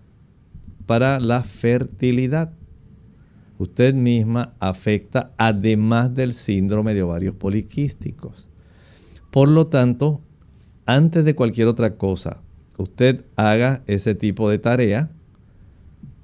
[0.86, 2.52] para la fertilidad.
[3.58, 8.48] Usted misma afecta además del síndrome de ovarios poliquísticos.
[9.30, 10.20] Por lo tanto,
[10.86, 12.42] antes de cualquier otra cosa,
[12.78, 15.10] usted haga ese tipo de tarea,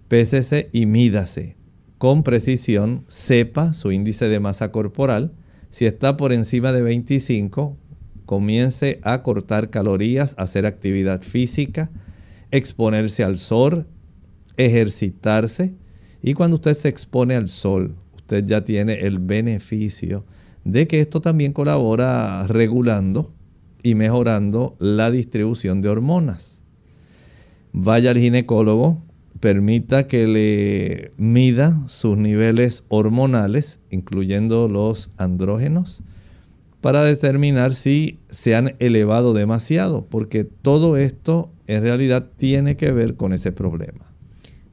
[0.08, 1.56] pésese y mídase
[1.98, 5.32] con precisión, sepa su índice de masa corporal.
[5.70, 7.76] Si está por encima de 25,
[8.26, 11.90] comience a cortar calorías, hacer actividad física,
[12.50, 13.86] exponerse al sol,
[14.56, 15.74] ejercitarse.
[16.22, 20.24] Y cuando usted se expone al sol, usted ya tiene el beneficio
[20.64, 23.32] de que esto también colabora regulando
[23.82, 26.62] y mejorando la distribución de hormonas.
[27.72, 29.05] Vaya al ginecólogo,
[29.40, 36.02] permita que le mida sus niveles hormonales, incluyendo los andrógenos,
[36.80, 43.16] para determinar si se han elevado demasiado, porque todo esto en realidad tiene que ver
[43.16, 44.06] con ese problema.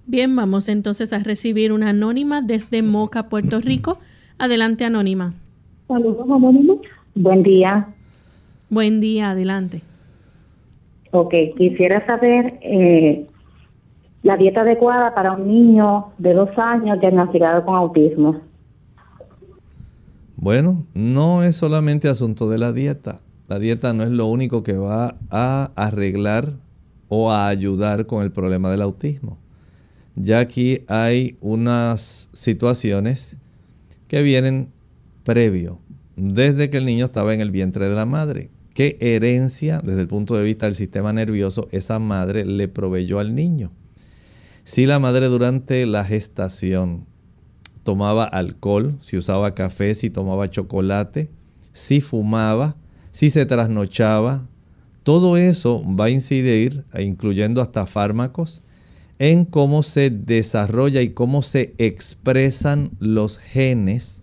[0.05, 3.99] Bien, vamos entonces a recibir una anónima desde Moca, Puerto Rico.
[4.38, 5.34] Adelante, anónima.
[5.88, 6.76] Saludos, anónima.
[7.16, 7.88] Buen día.
[8.70, 9.82] Buen día, adelante.
[11.11, 13.28] Ok, quisiera saber eh,
[14.24, 18.41] la dieta adecuada para un niño de dos años diagnosticado con autismo.
[20.38, 23.19] Bueno, no es solamente asunto de la dieta.
[23.49, 26.53] La dieta no es lo único que va a arreglar
[27.09, 29.38] o a ayudar con el problema del autismo.
[30.15, 33.38] Ya aquí hay unas situaciones
[34.07, 34.69] que vienen
[35.24, 35.80] previo,
[36.15, 38.49] desde que el niño estaba en el vientre de la madre.
[38.74, 43.36] ¿Qué herencia desde el punto de vista del sistema nervioso esa madre le proveyó al
[43.36, 43.71] niño?
[44.64, 47.05] Si la madre durante la gestación
[47.84, 51.30] tomaba alcohol, si usaba café, si tomaba chocolate,
[51.74, 52.78] si fumaba,
[53.11, 54.47] si se trasnochaba,
[55.03, 58.61] todo eso va a incidir, e incluyendo hasta fármacos,
[59.20, 64.22] en cómo se desarrolla y cómo se expresan los genes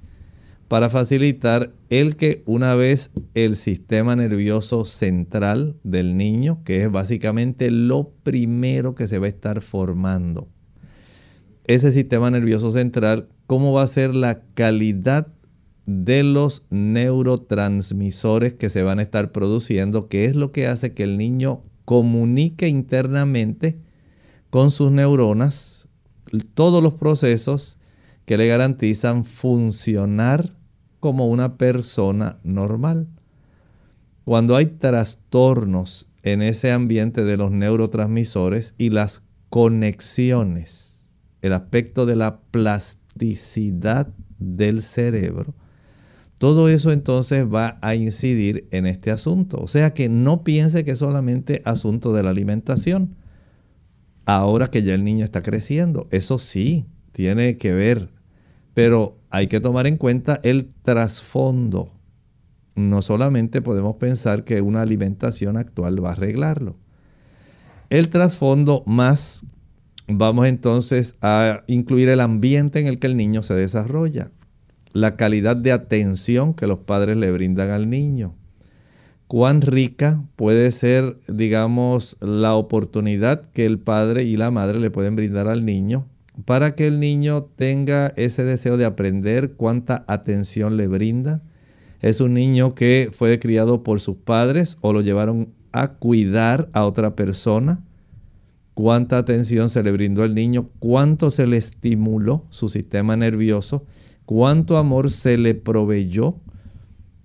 [0.70, 7.72] para facilitar el que una vez el sistema nervioso central del niño, que es básicamente
[7.72, 10.46] lo primero que se va a estar formando,
[11.64, 15.26] ese sistema nervioso central cómo va a ser la calidad
[15.86, 21.02] de los neurotransmisores que se van a estar produciendo, que es lo que hace que
[21.02, 23.80] el niño comunique internamente
[24.50, 25.88] con sus neuronas
[26.54, 27.76] todos los procesos
[28.24, 30.59] que le garantizan funcionar
[31.00, 33.08] como una persona normal.
[34.24, 41.08] Cuando hay trastornos en ese ambiente de los neurotransmisores y las conexiones,
[41.42, 45.54] el aspecto de la plasticidad, del cerebro,
[46.38, 49.58] todo eso entonces va a incidir en este asunto.
[49.60, 53.16] O sea que no piense que es solamente asunto de la alimentación.
[54.24, 58.08] Ahora que ya el niño está creciendo, eso sí, tiene que ver.
[58.72, 61.92] Pero hay que tomar en cuenta el trasfondo.
[62.74, 66.76] No solamente podemos pensar que una alimentación actual va a arreglarlo.
[67.88, 69.44] El trasfondo más
[70.12, 74.32] Vamos entonces a incluir el ambiente en el que el niño se desarrolla,
[74.92, 78.34] la calidad de atención que los padres le brindan al niño,
[79.28, 85.14] cuán rica puede ser, digamos, la oportunidad que el padre y la madre le pueden
[85.14, 86.06] brindar al niño
[86.44, 91.42] para que el niño tenga ese deseo de aprender, cuánta atención le brinda.
[92.00, 96.84] Es un niño que fue criado por sus padres o lo llevaron a cuidar a
[96.84, 97.84] otra persona
[98.80, 103.84] cuánta atención se le brindó al niño, cuánto se le estimuló su sistema nervioso,
[104.24, 106.36] cuánto amor se le proveyó,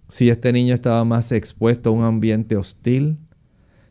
[0.10, 3.18] si este niño estaba más expuesto a un ambiente hostil,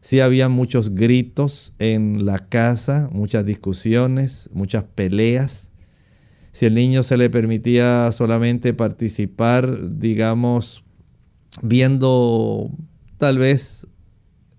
[0.04, 5.70] si había muchos gritos en la casa, muchas discusiones, muchas peleas,
[6.52, 10.84] si el niño se le permitía solamente participar, digamos,
[11.62, 12.70] viendo
[13.16, 13.86] tal vez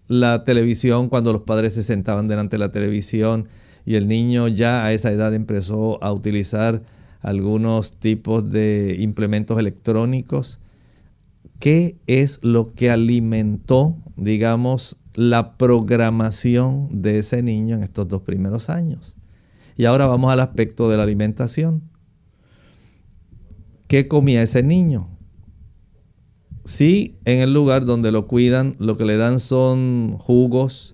[0.07, 3.47] la televisión cuando los padres se sentaban delante de la televisión
[3.85, 6.81] y el niño ya a esa edad empezó a utilizar
[7.21, 10.59] algunos tipos de implementos electrónicos.
[11.59, 18.70] ¿Qué es lo que alimentó, digamos, la programación de ese niño en estos dos primeros
[18.70, 19.16] años?
[19.78, 21.84] Y ahora vamos al aspecto de la alimentación.
[23.88, 25.09] ¿Qué comía ese niño?
[26.63, 30.93] Si en el lugar donde lo cuidan lo que le dan son jugos,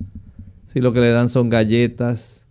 [0.68, 2.42] si lo que le dan son galletas,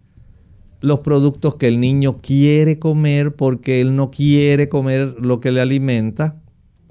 [0.81, 5.61] los productos que el niño quiere comer porque él no quiere comer lo que le
[5.61, 6.40] alimenta,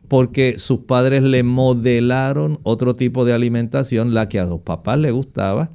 [0.09, 5.11] porque sus padres le modelaron otro tipo de alimentación, la que a los papás le
[5.11, 5.69] gustaba,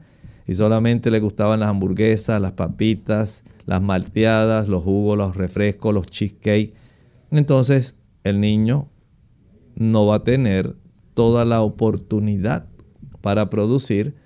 [0.47, 6.07] y solamente le gustaban las hamburguesas, las papitas, las malteadas, los jugos, los refrescos, los
[6.09, 6.75] cheesecake.
[7.31, 8.89] Entonces el niño
[9.77, 10.75] no va a tener
[11.15, 12.67] toda la oportunidad
[13.21, 14.17] para producir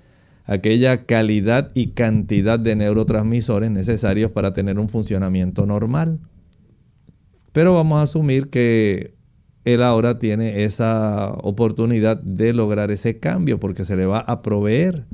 [0.44, 6.18] aquella calidad y cantidad de neurotransmisores necesarios para tener un funcionamiento normal.
[7.52, 9.17] Pero vamos a asumir que
[9.74, 15.04] él ahora tiene esa oportunidad de lograr ese cambio porque se le va a proveer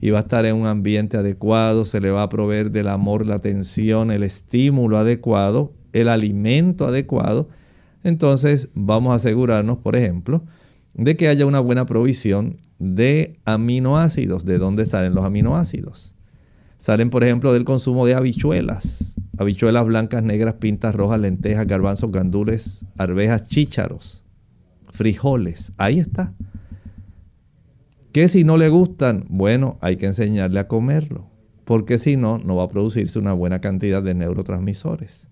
[0.00, 3.24] y va a estar en un ambiente adecuado, se le va a proveer del amor,
[3.24, 7.48] la atención, el estímulo adecuado, el alimento adecuado.
[8.04, 10.42] Entonces vamos a asegurarnos, por ejemplo,
[10.94, 14.44] de que haya una buena provisión de aminoácidos.
[14.44, 16.14] ¿De dónde salen los aminoácidos?
[16.76, 19.15] Salen, por ejemplo, del consumo de habichuelas.
[19.38, 24.24] Habichuelas blancas, negras, pintas rojas, lentejas, garbanzos, gandules, arvejas, chícharos,
[24.90, 25.72] frijoles.
[25.76, 26.34] Ahí está.
[28.12, 29.26] ¿Qué si no le gustan?
[29.28, 31.30] Bueno, hay que enseñarle a comerlo.
[31.64, 35.28] Porque si no, no va a producirse una buena cantidad de neurotransmisores.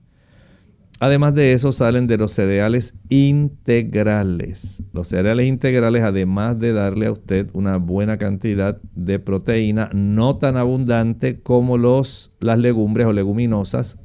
[1.01, 4.83] Además de eso salen de los cereales integrales.
[4.93, 10.57] Los cereales integrales, además de darle a usted una buena cantidad de proteína, no tan
[10.57, 13.99] abundante como los, las legumbres o leguminosas,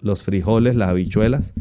[0.00, 1.52] los frijoles, las habichuelas.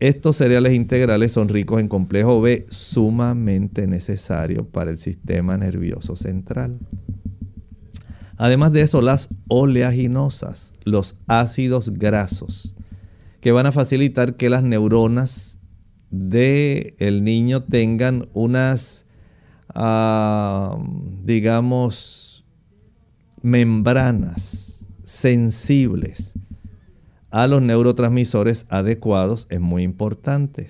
[0.00, 6.78] Estos cereales integrales son ricos en complejo B, sumamente necesario para el sistema nervioso central.
[8.38, 12.76] Además de eso, las oleaginosas, los ácidos grasos
[13.48, 15.58] que van a facilitar que las neuronas
[16.10, 19.06] del el niño tengan unas,
[19.70, 20.76] ah,
[21.24, 22.44] digamos,
[23.40, 26.34] membranas sensibles
[27.30, 30.68] a los neurotransmisores adecuados es muy importante.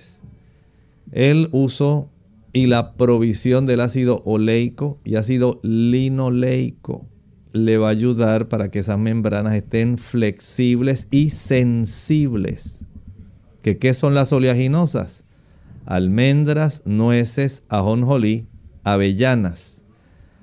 [1.11, 2.09] El uso
[2.53, 7.05] y la provisión del ácido oleico y ácido linoleico
[7.51, 12.85] le va a ayudar para que esas membranas estén flexibles y sensibles.
[13.61, 15.23] ¿Que, ¿Qué son las oleaginosas?
[15.85, 18.47] Almendras, nueces, ajonjolí,
[18.83, 19.83] avellanas.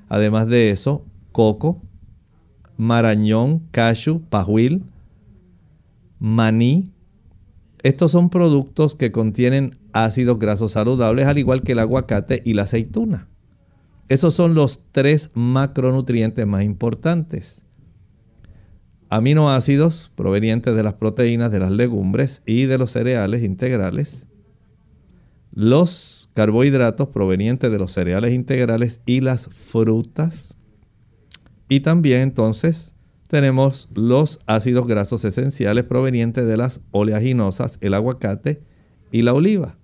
[0.08, 1.82] Además de eso, coco,
[2.76, 4.82] marañón, cashew, pajuil,
[6.18, 6.92] maní.
[7.82, 12.62] Estos son productos que contienen ácidos grasos saludables, al igual que el aguacate y la
[12.62, 13.28] aceituna.
[14.08, 17.62] Esos son los tres macronutrientes más importantes.
[19.08, 24.28] Aminoácidos provenientes de las proteínas de las legumbres y de los cereales integrales.
[25.52, 30.56] Los carbohidratos provenientes de los cereales integrales y las frutas.
[31.68, 32.94] Y también entonces
[33.26, 38.62] tenemos los ácidos grasos esenciales provenientes de las oleaginosas, el aguacate
[39.10, 39.78] y la oliva.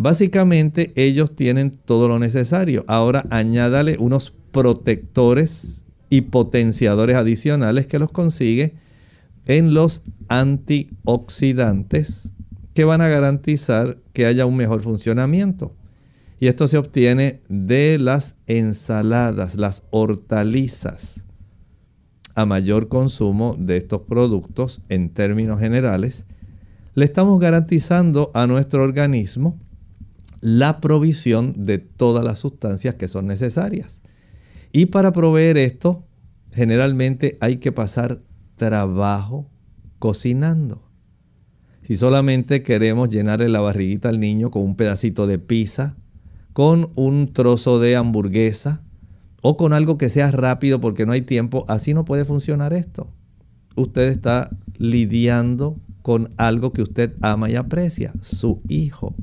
[0.00, 2.84] Básicamente ellos tienen todo lo necesario.
[2.86, 8.74] Ahora añádale unos protectores y potenciadores adicionales que los consigue
[9.46, 12.32] en los antioxidantes
[12.74, 15.74] que van a garantizar que haya un mejor funcionamiento.
[16.38, 21.24] Y esto se obtiene de las ensaladas, las hortalizas.
[22.36, 26.24] A mayor consumo de estos productos en términos generales,
[26.94, 29.58] le estamos garantizando a nuestro organismo
[30.40, 34.00] la provisión de todas las sustancias que son necesarias.
[34.72, 36.04] Y para proveer esto,
[36.52, 38.20] generalmente hay que pasar
[38.56, 39.50] trabajo
[39.98, 40.82] cocinando.
[41.82, 45.96] Si solamente queremos llenarle la barriguita al niño con un pedacito de pizza,
[46.52, 48.82] con un trozo de hamburguesa
[49.40, 53.08] o con algo que sea rápido porque no hay tiempo, así no puede funcionar esto.
[53.74, 59.14] Usted está lidiando con algo que usted ama y aprecia, su hijo.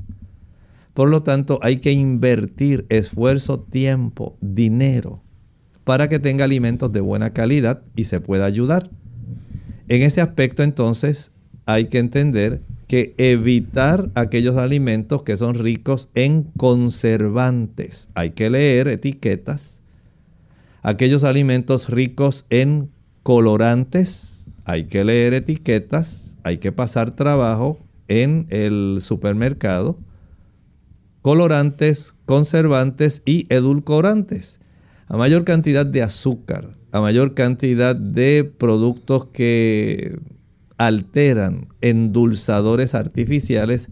[0.96, 5.22] Por lo tanto, hay que invertir esfuerzo, tiempo, dinero
[5.84, 8.88] para que tenga alimentos de buena calidad y se pueda ayudar.
[9.88, 11.32] En ese aspecto entonces
[11.66, 18.08] hay que entender que evitar aquellos alimentos que son ricos en conservantes.
[18.14, 19.82] Hay que leer etiquetas.
[20.82, 22.88] Aquellos alimentos ricos en
[23.22, 24.46] colorantes.
[24.64, 26.38] Hay que leer etiquetas.
[26.42, 27.78] Hay que pasar trabajo
[28.08, 29.98] en el supermercado
[31.26, 34.60] colorantes, conservantes y edulcorantes.
[35.08, 40.20] A mayor cantidad de azúcar, a mayor cantidad de productos que
[40.78, 43.88] alteran endulzadores artificiales,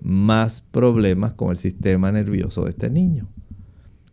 [0.00, 3.28] más problemas con el sistema nervioso de este niño.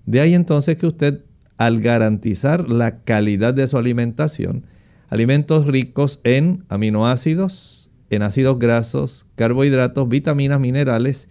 [0.05, 1.23] De ahí entonces que usted,
[1.55, 4.65] al garantizar la calidad de su alimentación,
[5.07, 11.29] alimentos ricos en aminoácidos, en ácidos grasos, carbohidratos, vitaminas, minerales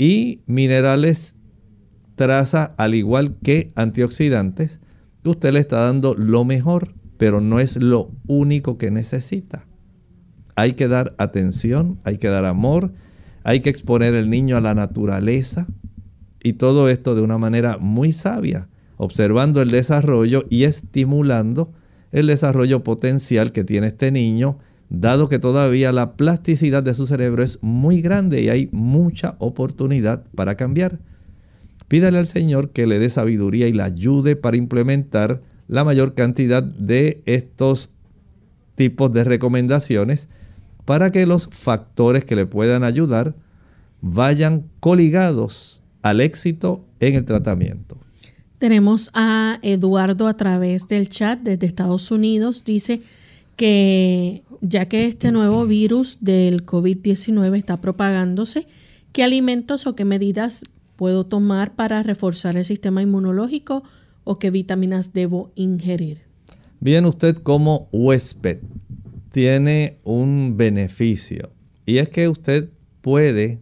[0.00, 1.34] y minerales
[2.14, 4.80] traza al igual que antioxidantes,
[5.26, 9.66] usted le está dando lo mejor, pero no es lo único que necesita.
[10.56, 12.94] Hay que dar atención, hay que dar amor,
[13.44, 15.66] hay que exponer el niño a la naturaleza
[16.42, 18.68] y todo esto de una manera muy sabia.
[18.96, 21.72] observando el desarrollo y estimulando
[22.10, 24.58] el desarrollo potencial que tiene este niño,
[24.90, 30.24] dado que todavía la plasticidad de su cerebro es muy grande y hay mucha oportunidad
[30.34, 30.98] para cambiar.
[31.88, 36.62] Pídale al Señor que le dé sabiduría y la ayude para implementar la mayor cantidad
[36.62, 37.90] de estos
[38.74, 40.28] tipos de recomendaciones
[40.84, 43.34] para que los factores que le puedan ayudar
[44.00, 47.96] vayan coligados al éxito en el tratamiento.
[48.58, 52.64] Tenemos a Eduardo a través del chat desde Estados Unidos.
[52.64, 53.02] Dice
[53.60, 58.66] que ya que este nuevo virus del COVID-19 está propagándose,
[59.12, 60.64] ¿qué alimentos o qué medidas
[60.96, 63.82] puedo tomar para reforzar el sistema inmunológico
[64.24, 66.22] o qué vitaminas debo ingerir?
[66.80, 68.60] Bien, usted como huésped
[69.30, 71.50] tiene un beneficio
[71.84, 72.70] y es que usted
[73.02, 73.60] puede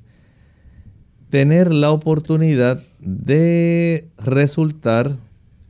[1.29, 5.17] tener la oportunidad de resultar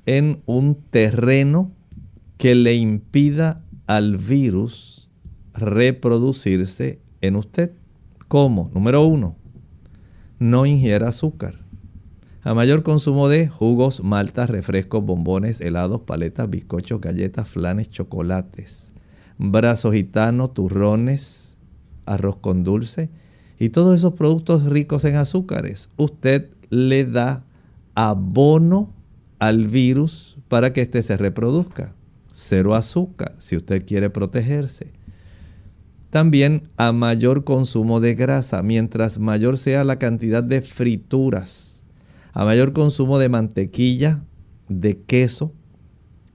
[0.05, 1.73] en un terreno
[2.37, 5.09] que le impida al virus
[5.55, 7.73] reproducirse en usted.
[8.29, 8.71] ¿Cómo?
[8.75, 9.35] Número uno,
[10.39, 11.55] no ingiera azúcar.
[12.43, 18.93] A mayor consumo de jugos, maltas, refrescos, bombones, helados, paletas, bizcochos, galletas, flanes, chocolates,
[19.39, 21.57] brazos gitano, turrones,
[22.05, 23.09] arroz con dulce
[23.59, 25.89] y todos esos productos ricos en azúcares.
[25.97, 27.45] Usted le da
[27.95, 28.93] abono
[29.39, 31.95] al virus para que éste se reproduzca.
[32.41, 34.93] Cero azúcar si usted quiere protegerse.
[36.11, 41.83] También a mayor consumo de grasa, mientras mayor sea la cantidad de frituras,
[42.33, 44.23] a mayor consumo de mantequilla,
[44.69, 45.53] de queso,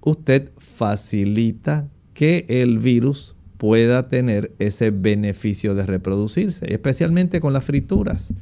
[0.01, 8.33] usted facilita que el virus pueda tener ese beneficio de reproducirse, especialmente con las frituras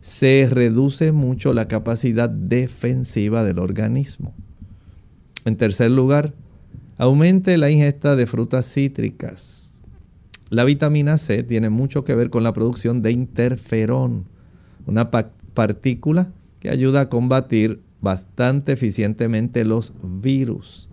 [0.00, 4.32] se reduce mucho la capacidad defensiva del organismo.
[5.44, 6.32] En tercer lugar,
[6.98, 9.80] aumente la ingesta de frutas cítricas.
[10.50, 14.26] La vitamina C tiene mucho que ver con la producción de interferón,
[14.86, 20.88] una partícula que ayuda a combatir bastante eficientemente los virus.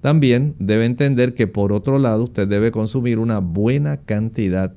[0.00, 4.74] También debe entender que por otro lado usted debe consumir una buena cantidad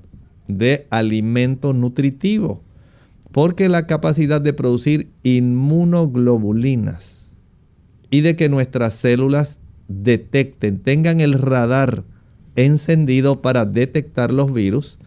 [0.48, 2.62] de alimento nutritivo
[3.32, 7.36] porque la capacidad de producir inmunoglobulinas
[8.10, 12.04] y de que nuestras células detecten, tengan el radar
[12.56, 14.98] encendido para detectar los virus,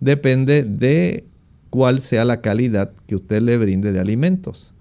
[0.00, 1.24] depende de
[1.70, 4.72] cuál sea la calidad que usted le brinde de alimentos.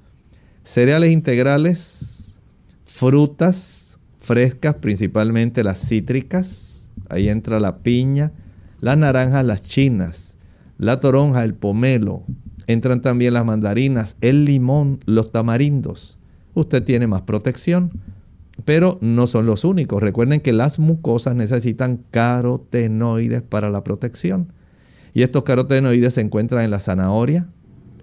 [0.63, 2.37] Cereales integrales,
[2.85, 8.31] frutas frescas, principalmente las cítricas, ahí entra la piña,
[8.79, 10.37] las naranjas, las chinas,
[10.77, 12.23] la toronja, el pomelo,
[12.67, 16.17] Entran también las mandarinas, el limón, los tamarindos.
[16.55, 17.91] Usted tiene más protección,
[18.65, 20.01] pero no son los únicos.
[20.01, 24.51] Recuerden que las mucosas necesitan carotenoides para la protección.
[25.13, 27.47] Y estos carotenoides se encuentran en la zanahoria,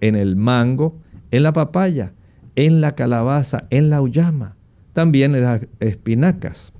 [0.01, 0.97] en el mango,
[1.31, 2.13] en la papaya,
[2.55, 4.55] en la calabaza, en la uyama,
[4.93, 6.73] también en las espinacas.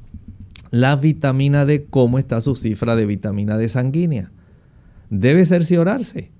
[0.71, 4.31] La vitamina D, ¿cómo está su cifra de vitamina D sanguínea?
[5.09, 6.31] Debe cerciorarse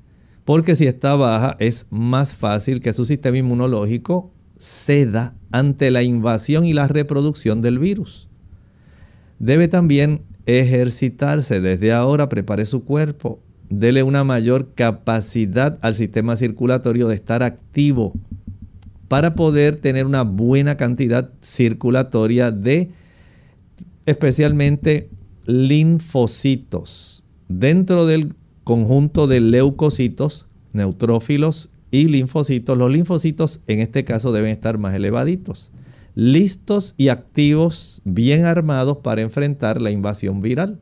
[0.46, 4.33] porque si está baja es más fácil que su sistema inmunológico
[4.64, 8.30] ceda ante la invasión y la reproducción del virus.
[9.40, 17.10] Debe también ejercitarse desde ahora, prepare su cuerpo, dele una mayor capacidad al sistema circulatorio
[17.10, 18.14] de estar activo
[19.10, 22.90] para poder tener una buena cantidad circulatoria de
[24.06, 25.10] especialmente
[25.46, 28.34] linfocitos dentro del
[28.64, 32.76] conjunto de leucocitos, neutrófilos y linfocitos.
[32.76, 35.72] Los linfocitos en este caso deben estar más elevaditos,
[36.16, 40.80] listos y activos, bien armados para enfrentar la invasión viral.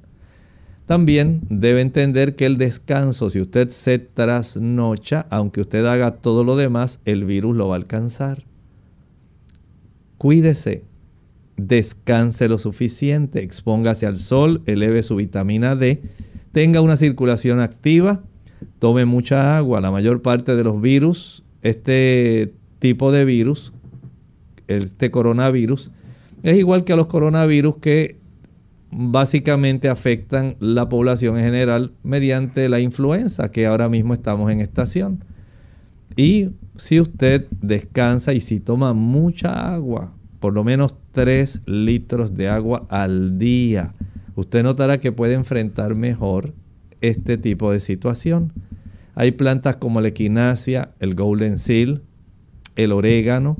[0.85, 6.55] También debe entender que el descanso, si usted se trasnocha, aunque usted haga todo lo
[6.55, 8.45] demás, el virus lo va a alcanzar.
[10.17, 10.85] Cuídese,
[11.57, 16.01] descanse lo suficiente, expóngase al sol, eleve su vitamina D
[16.51, 18.23] tenga una circulación activa,
[18.79, 19.81] tome mucha agua.
[19.81, 23.73] La mayor parte de los virus, este tipo de virus,
[24.67, 25.91] este coronavirus,
[26.43, 28.17] es igual que a los coronavirus que
[28.91, 35.23] básicamente afectan la población en general mediante la influenza, que ahora mismo estamos en estación.
[36.15, 42.49] Y si usted descansa y si toma mucha agua, por lo menos 3 litros de
[42.49, 43.93] agua al día,
[44.35, 46.53] usted notará que puede enfrentar mejor
[47.01, 48.53] este tipo de situación.
[49.15, 52.01] Hay plantas como la equinacia, el golden seal,
[52.75, 53.57] el orégano,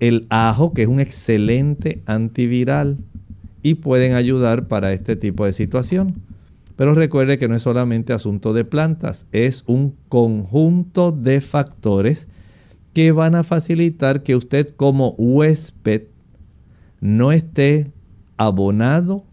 [0.00, 2.98] el ajo, que es un excelente antiviral
[3.62, 6.14] y pueden ayudar para este tipo de situación.
[6.76, 12.28] Pero recuerde que no es solamente asunto de plantas, es un conjunto de factores
[12.92, 16.04] que van a facilitar que usted como huésped
[17.00, 17.92] no esté
[18.36, 19.25] abonado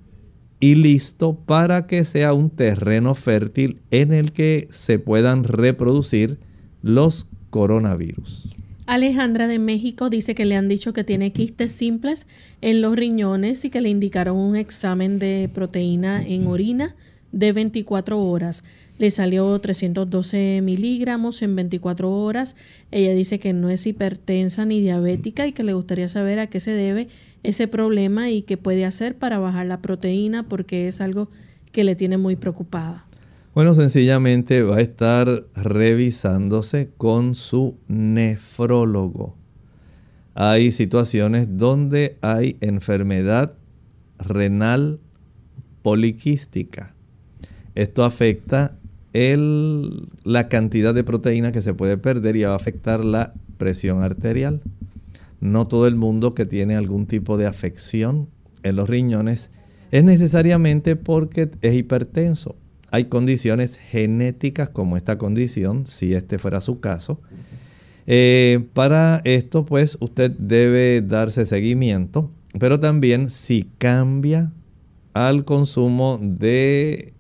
[0.64, 6.40] y listo para que sea un terreno fértil en el que se puedan reproducir
[6.82, 8.48] los coronavirus.
[8.86, 12.28] Alejandra de México dice que le han dicho que tiene quistes simples
[12.62, 16.96] en los riñones y que le indicaron un examen de proteína en orina
[17.34, 18.64] de 24 horas.
[19.00, 22.56] Le salió 312 miligramos en 24 horas.
[22.90, 26.62] Ella dice que no es hipertensa ni diabética y que le gustaría saber a qué
[26.62, 27.10] se debe
[27.44, 31.30] ese problema y qué puede hacer para bajar la proteína porque es algo
[31.72, 33.06] que le tiene muy preocupada.
[33.54, 39.38] Bueno, sencillamente va a estar revisándose con su nefrólogo.
[40.34, 43.54] Hay situaciones donde hay enfermedad
[44.18, 45.00] renal
[45.84, 46.96] poliquística.
[47.76, 48.76] Esto afecta
[49.14, 54.02] el, la cantidad de proteína que se puede perder y va a afectar la presión
[54.02, 54.62] arterial.
[55.44, 58.30] No todo el mundo que tiene algún tipo de afección
[58.64, 59.52] en los riñones
[59.92, 62.56] es necesariamente porque es hipertenso
[62.94, 67.20] hay condiciones genéticas como esta condición, si este fuera su caso.
[68.06, 72.30] Eh, para esto, pues, usted debe darse seguimiento,
[72.60, 74.52] pero también si cambia
[75.14, 77.16] al consumo de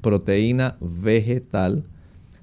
[0.00, 1.84] proteína vegetal,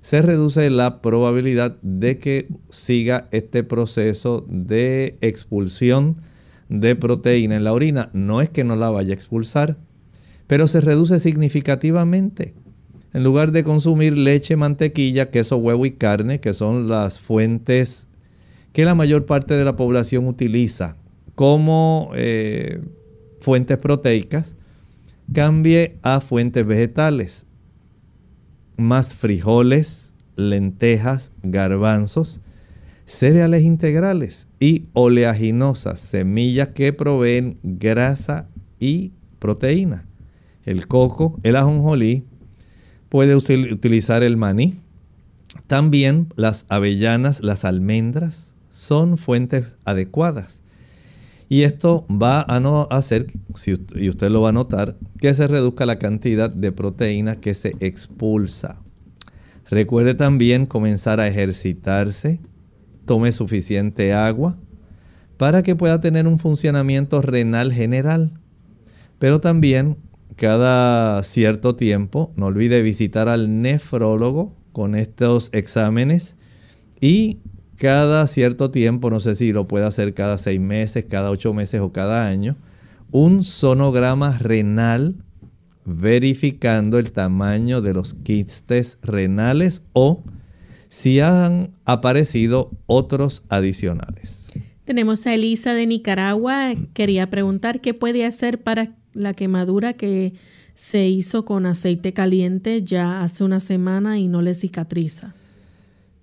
[0.02, 6.18] se reduce la probabilidad de que siga este proceso de expulsión
[6.70, 8.10] de proteína en la orina.
[8.14, 9.78] No es que no la vaya a expulsar,
[10.47, 12.54] pero se reduce significativamente.
[13.14, 18.08] En lugar de consumir leche, mantequilla, queso, huevo y carne, que son las fuentes
[18.72, 20.95] que la mayor parte de la población utiliza
[21.36, 22.82] como eh,
[23.39, 24.56] fuentes proteicas,
[25.34, 27.47] cambie a fuentes vegetales,
[28.78, 32.41] más frijoles, lentejas, garbanzos,
[33.05, 38.47] cereales integrales y oleaginosas, semillas que proveen grasa
[38.80, 40.05] y proteína.
[40.65, 42.24] El coco, el ajonjolí,
[43.09, 44.80] puede utilizar el maní.
[45.67, 50.61] También las avellanas, las almendras son fuentes adecuadas.
[51.52, 53.28] Y esto va a no hacer,
[53.95, 57.74] y usted lo va a notar, que se reduzca la cantidad de proteína que se
[57.82, 58.78] expulsa.
[59.70, 62.39] Recuerde también comenzar a ejercitarse,
[63.04, 64.56] tome suficiente agua
[65.36, 68.32] para que pueda tener un funcionamiento renal general.
[69.20, 69.97] Pero también
[70.38, 76.38] cada cierto tiempo, no olvide visitar al nefrólogo con estos exámenes
[77.02, 77.39] y
[77.82, 81.82] cada cierto tiempo, no sé si lo puede hacer cada seis meses, cada ocho meses
[81.82, 82.55] o cada año,
[83.09, 85.15] un sonograma renal
[85.84, 90.23] verificando el tamaño de los quistes renales o
[90.89, 94.51] si han aparecido otros adicionales.
[94.86, 96.75] Tenemos a Elisa de Nicaragua.
[96.93, 100.34] Quería preguntar qué puede hacer para la quemadura que
[100.75, 105.34] se hizo con aceite caliente ya hace una semana y no le cicatriza.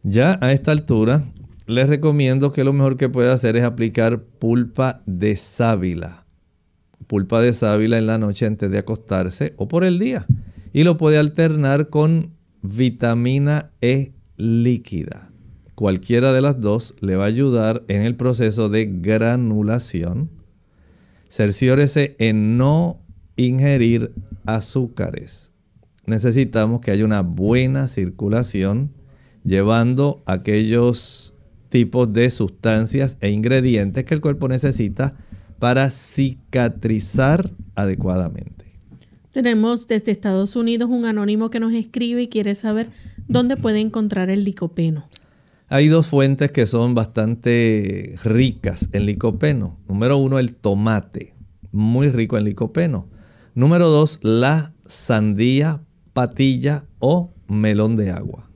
[0.04, 1.24] Ya a esta altura
[1.68, 6.24] les recomiendo que lo mejor que puede hacer es aplicar pulpa de sábila.
[7.06, 10.26] Pulpa de sábila en la noche antes de acostarse o por el día.
[10.72, 15.30] Y lo puede alternar con vitamina E líquida.
[15.74, 20.30] Cualquiera de las dos le va a ayudar en el proceso de granulación
[21.28, 23.00] cerciórese en no
[23.36, 24.12] ingerir
[24.46, 25.52] azúcares.
[26.06, 28.94] Necesitamos que haya una buena circulación
[29.44, 31.38] llevando aquellos
[31.68, 35.14] tipos de sustancias e ingredientes que el cuerpo necesita
[35.58, 38.58] para cicatrizar adecuadamente.
[39.32, 42.90] Tenemos desde Estados Unidos un anónimo que nos escribe y quiere saber
[43.28, 45.08] dónde puede encontrar el licopeno.
[45.68, 49.78] Hay dos fuentes que son bastante ricas en licopeno.
[49.86, 51.34] Número uno, el tomate,
[51.72, 53.08] muy rico en licopeno.
[53.54, 55.82] Número dos, la sandía,
[56.14, 58.47] patilla o melón de agua.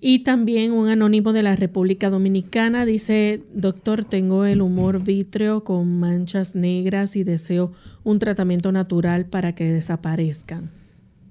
[0.00, 5.98] Y también un anónimo de la República Dominicana dice, doctor, tengo el humor vítreo con
[5.98, 7.72] manchas negras y deseo
[8.04, 10.70] un tratamiento natural para que desaparezcan.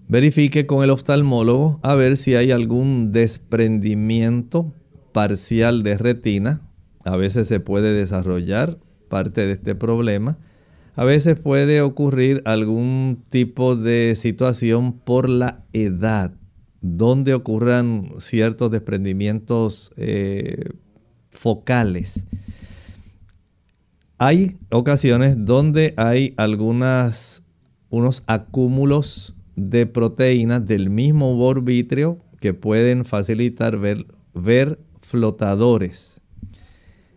[0.09, 4.73] Verifique con el oftalmólogo a ver si hay algún desprendimiento
[5.13, 6.61] parcial de retina.
[7.05, 8.77] A veces se puede desarrollar
[9.09, 10.37] parte de este problema.
[10.95, 16.33] A veces puede ocurrir algún tipo de situación por la edad,
[16.95, 20.69] donde ocurran ciertos desprendimientos eh,
[21.31, 22.25] focales.
[24.17, 27.43] Hay ocasiones donde hay algunas,
[27.89, 36.21] unos acúmulos de proteínas del mismo vítreo que pueden facilitar ver, ver flotadores.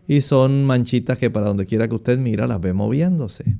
[0.07, 3.57] Y son manchitas que para donde quiera que usted mira las ve moviéndose.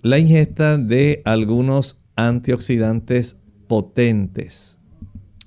[0.00, 3.36] La ingesta de algunos antioxidantes
[3.74, 4.78] potentes.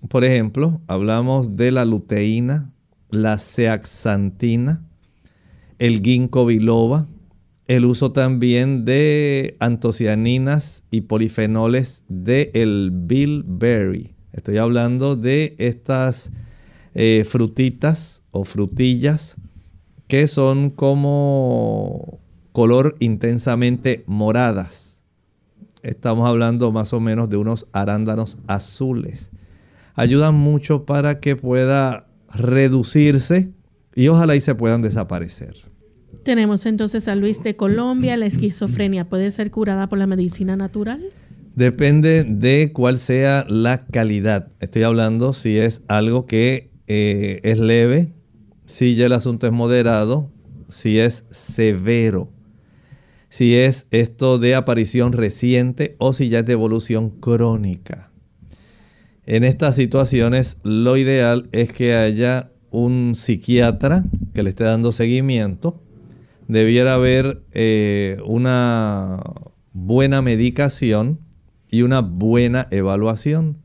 [0.10, 2.74] Por ejemplo, hablamos de la luteína,
[3.10, 4.86] la zeaxantina,
[5.80, 7.08] el ginkgo biloba,
[7.68, 14.14] el uso también de antocianinas y polifenoles del el bilberry.
[14.34, 16.30] Estoy hablando de estas
[16.96, 19.38] eh, frutitas o frutillas
[20.10, 22.20] que son como
[22.52, 24.87] color intensamente moradas.
[25.84, 29.32] Estamos hablando más o menos de unos arándanos azules.
[29.96, 33.52] Ayudan mucho para que pueda reducirse
[33.96, 35.56] y ojalá y se puedan desaparecer.
[36.24, 38.18] Tenemos entonces a Luis de Colombia.
[38.18, 41.02] ¿La esquizofrenia puede ser curada por la medicina natural?
[41.56, 44.52] Depende de cuál sea la calidad.
[44.60, 48.14] Estoy hablando si es algo que eh, es leve,
[48.66, 50.30] si ya el asunto es moderado,
[50.70, 52.30] si es severo,
[53.30, 58.12] si es esto de aparición reciente o si ya es de evolución crónica.
[59.26, 65.82] En estas situaciones lo ideal es que haya un psiquiatra que le esté dando seguimiento.
[66.48, 69.22] Debiera haber eh, una
[69.74, 71.20] buena medicación
[71.70, 73.58] y una buena evaluación.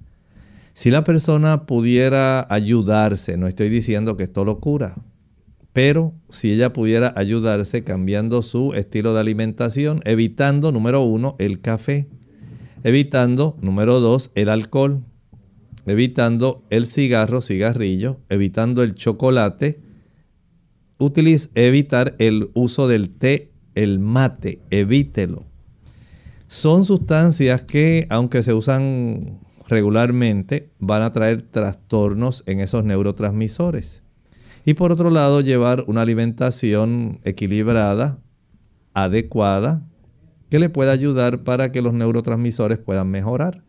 [0.74, 4.96] Si la persona pudiera ayudarse, no estoy diciendo que esto lo cura,
[5.72, 12.08] pero si ella pudiera ayudarse cambiando su estilo de alimentación, evitando, número uno, el café,
[12.84, 15.02] evitando, número dos, el alcohol,
[15.86, 19.80] evitando el cigarro, cigarrillo, evitando el chocolate,
[21.54, 25.44] evitar el uso del té, el mate, evítelo.
[26.46, 34.01] Son sustancias que, aunque se usan regularmente van a traer trastornos en esos neurotransmisores.
[34.64, 38.18] Y por otro lado, llevar una alimentación equilibrada,
[38.94, 39.82] adecuada,
[40.50, 43.64] que le pueda ayudar para que los neurotransmisores puedan mejorar.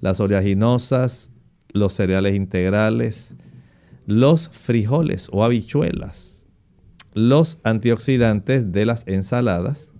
[0.00, 1.32] Las oleaginosas,
[1.72, 3.34] los cereales integrales,
[4.06, 6.46] los frijoles o habichuelas,
[7.12, 9.92] los antioxidantes de las ensaladas,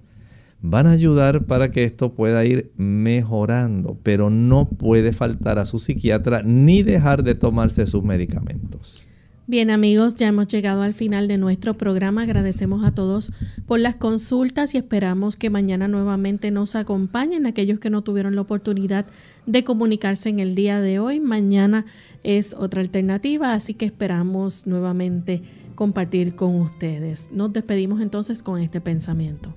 [0.60, 5.80] van a ayudar para que esto pueda ir mejorando, pero no puede faltar a su
[5.80, 9.04] psiquiatra ni dejar de tomarse sus medicamentos.
[9.52, 12.22] Bien amigos, ya hemos llegado al final de nuestro programa.
[12.22, 13.32] Agradecemos a todos
[13.66, 18.40] por las consultas y esperamos que mañana nuevamente nos acompañen aquellos que no tuvieron la
[18.40, 19.04] oportunidad
[19.44, 21.20] de comunicarse en el día de hoy.
[21.20, 21.84] Mañana
[22.22, 25.42] es otra alternativa, así que esperamos nuevamente
[25.74, 27.28] compartir con ustedes.
[27.30, 29.54] Nos despedimos entonces con este pensamiento.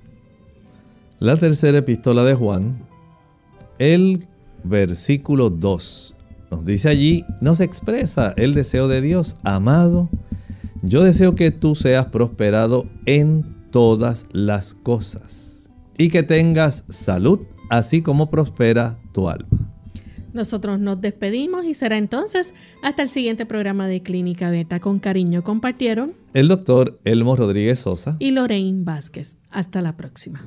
[1.20, 2.82] La tercera epístola de Juan,
[3.78, 4.26] el
[4.62, 6.15] versículo 2,
[6.50, 10.08] nos dice allí, nos expresa el deseo de Dios, amado,
[10.82, 15.68] yo deseo que tú seas prosperado en todas las cosas
[15.98, 17.40] y que tengas salud,
[17.70, 19.72] así como prospera tu alma.
[20.32, 24.80] Nosotros nos despedimos y será entonces hasta el siguiente programa de Clínica Abierta.
[24.80, 29.38] Con cariño compartieron el doctor Elmo Rodríguez Sosa y Lorraine Vázquez.
[29.50, 30.46] Hasta la próxima.